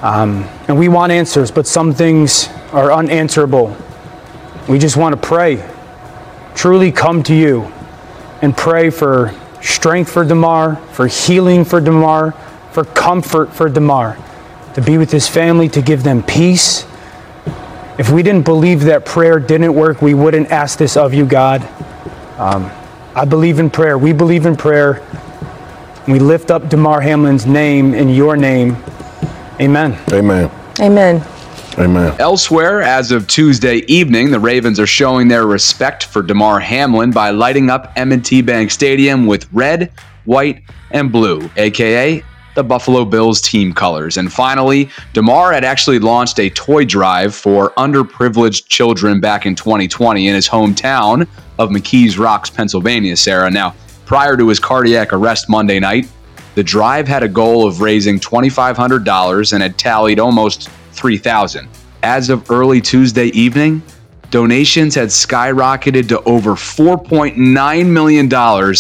um, 0.02 0.50
and 0.70 0.78
we 0.78 0.88
want 0.88 1.12
answers, 1.12 1.50
but 1.50 1.68
some 1.68 1.94
things 1.94 2.48
are 2.72 2.94
unanswerable. 2.94 3.76
We 4.70 4.78
just 4.78 4.96
want 4.96 5.20
to 5.20 5.28
pray. 5.28 5.68
Truly 6.56 6.92
come 6.92 7.24
to 7.24 7.34
you 7.34 7.64
and 8.42 8.56
pray 8.56 8.92
for 8.92 9.34
strength 9.62 10.12
for 10.12 10.24
Damar, 10.24 10.78
for 10.94 11.08
healing 11.08 11.66
for 11.66 11.82
Damar, 11.82 12.32
for 12.72 12.86
comfort 12.86 13.52
for 13.52 13.68
Damar, 13.68 14.18
to 14.76 14.82
be 14.82 14.98
with 14.98 15.12
his 15.12 15.28
family, 15.28 15.68
to 15.70 15.82
give 15.82 16.04
them 16.04 16.24
peace. 16.24 16.86
If 17.98 18.12
we 18.12 18.24
didn't 18.24 18.46
believe 18.46 18.86
that 18.86 19.06
prayer 19.06 19.40
didn't 19.40 19.74
work, 19.74 20.02
we 20.02 20.14
wouldn't 20.14 20.52
ask 20.52 20.78
this 20.78 20.96
of 20.96 21.14
you, 21.14 21.26
God. 21.26 21.68
Um, 22.38 22.72
I 23.16 23.26
believe 23.26 23.60
in 23.60 23.70
prayer. 23.70 23.98
We 23.98 24.14
believe 24.14 24.46
in 24.46 24.56
prayer. 24.56 25.06
We 26.08 26.20
lift 26.20 26.52
up 26.52 26.70
Damar 26.70 27.02
Hamlin's 27.02 27.46
name 27.46 27.94
in 27.94 28.08
your 28.10 28.38
name 28.38 28.78
Amen. 29.60 29.98
Amen. 30.14 30.50
Amen. 30.80 31.26
Amen. 31.78 32.16
Elsewhere, 32.20 32.82
as 32.82 33.12
of 33.12 33.28
Tuesday 33.28 33.78
evening, 33.88 34.32
the 34.32 34.40
Ravens 34.40 34.80
are 34.80 34.88
showing 34.88 35.28
their 35.28 35.46
respect 35.46 36.06
for 36.06 36.22
Damar 36.22 36.60
Hamlin 36.60 37.12
by 37.12 37.30
lighting 37.30 37.70
up 37.70 37.94
M&T 37.96 38.42
Bank 38.42 38.72
Stadium 38.72 39.28
with 39.28 39.52
red, 39.54 39.92
white, 40.26 40.64
and 40.92 41.12
blue, 41.12 41.50
aka 41.56 42.24
the 42.56 42.64
Buffalo 42.64 43.06
Bills 43.06 43.40
team 43.42 43.72
colors. 43.72 44.18
And 44.18 44.34
finally, 44.34 44.90
Damar 45.14 45.54
had 45.54 45.64
actually 45.64 46.00
launched 46.00 46.40
a 46.40 46.50
toy 46.50 46.84
drive 46.84 47.34
for 47.34 47.70
underprivileged 47.72 48.68
children 48.68 49.22
back 49.22 49.46
in 49.46 49.56
2020 49.56 50.28
in 50.28 50.36
his 50.36 50.50
hometown 50.50 51.28
of 51.58 51.70
McKees 51.70 52.20
Rocks, 52.20 52.50
Pennsylvania, 52.50 53.16
Sarah. 53.16 53.50
Now, 53.50 53.76
prior 54.06 54.36
to 54.36 54.50
his 54.50 54.60
cardiac 54.60 55.14
arrest 55.14 55.48
Monday 55.48 55.80
night, 55.80 56.10
the 56.60 56.64
drive 56.64 57.08
had 57.08 57.24
a 57.24 57.28
goal 57.30 57.66
of 57.66 57.80
raising 57.80 58.20
$2,500 58.20 59.54
and 59.54 59.64
had 59.64 59.78
tallied 59.78 60.20
almost 60.20 60.68
3000 60.92 61.70
As 62.04 62.30
of 62.30 62.52
early 62.52 62.82
Tuesday 62.82 63.28
evening, 63.28 63.82
donations 64.30 64.94
had 64.94 65.08
skyrocketed 65.08 66.10
to 66.10 66.22
over 66.24 66.56
$4.9 66.56 67.86
million 67.88 68.76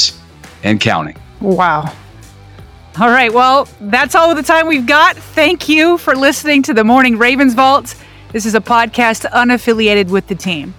and 0.64 0.82
counting. 0.82 1.16
Wow. 1.40 1.96
All 3.00 3.08
right. 3.08 3.34
Well, 3.34 3.70
that's 3.80 4.14
all 4.14 4.36
the 4.36 4.44
time 4.44 4.68
we've 4.68 4.86
got. 4.86 5.16
Thank 5.16 5.70
you 5.70 5.98
for 6.00 6.18
listening 6.18 6.62
to 6.64 6.74
the 6.74 6.84
Morning 6.84 7.18
Ravens 7.18 7.54
Vault. 7.54 7.96
This 8.34 8.46
is 8.46 8.56
a 8.56 8.60
podcast 8.60 9.26
unaffiliated 9.32 10.10
with 10.10 10.28
the 10.28 10.36
team. 10.36 10.74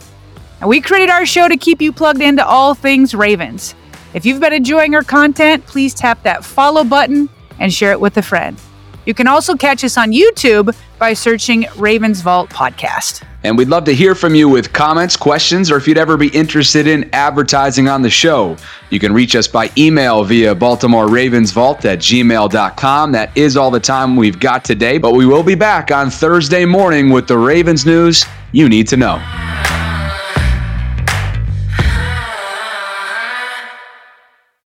And 0.61 0.69
we 0.69 0.83
created 0.83 1.09
our 1.09 1.25
show 1.25 1.49
to 1.49 1.57
keep 1.57 1.81
you 1.81 1.93
plugged 1.93 2.21
into 2.21 2.45
all 2.45 2.75
things 2.75 3.15
Ravens. 3.15 3.75
If 4.13 4.27
you've 4.27 4.41
been 4.41 4.53
enjoying 4.53 4.95
our 4.95 5.05
content, 5.05 5.65
please 5.67 5.95
tap 5.95 6.23
that 6.25 6.45
follow 6.45 6.83
button 6.83 7.29
and 7.61 7.73
share 7.73 7.93
it 7.93 8.01
with 8.01 8.17
a 8.17 8.23
friend. 8.23 8.61
You 9.07 9.15
can 9.15 9.27
also 9.27 9.55
catch 9.55 9.83
us 9.85 9.97
on 9.97 10.13
YouTube 10.13 10.77
by 10.99 11.15
searching 11.15 11.67
Ravens 11.77 12.21
Vault 12.21 12.51
Podcast. 12.51 13.25
And 13.43 13.57
we'd 13.57 13.69
love 13.69 13.85
to 13.85 13.95
hear 13.95 14.15
from 14.15 14.35
you 14.35 14.49
with 14.49 14.73
comments, 14.73 15.17
questions, 15.17 15.71
or 15.71 15.77
if 15.77 15.89
you'd 15.89 15.97
ever 15.97 16.17
be 16.17 16.29
interested 16.29 16.87
in 16.87 17.09
advertising 17.15 17.89
on 17.89 18.03
the 18.03 18.11
show. 18.11 18.57
You 18.91 18.99
can 19.01 19.15
reach 19.15 19.35
us 19.35 19.49
by 19.49 19.71
email 19.79 20.25
via 20.25 20.55
Baltimore 20.55 21.09
Ravens 21.09 21.57
at 21.57 22.01
gmail.com. 22.01 23.13
That 23.13 23.37
is 23.37 23.57
all 23.57 23.71
the 23.71 23.81
time 23.81 24.17
we've 24.17 24.39
got 24.39 24.65
today, 24.65 24.99
but 24.99 25.15
we 25.15 25.25
will 25.25 25.43
be 25.43 25.55
back 25.55 25.91
on 25.91 26.11
Thursday 26.11 26.67
morning 26.67 27.09
with 27.09 27.27
the 27.27 27.39
Ravens 27.39 27.87
news 27.87 28.27
you 28.53 28.69
need 28.69 28.89
to 28.89 28.97
know. 28.97 29.17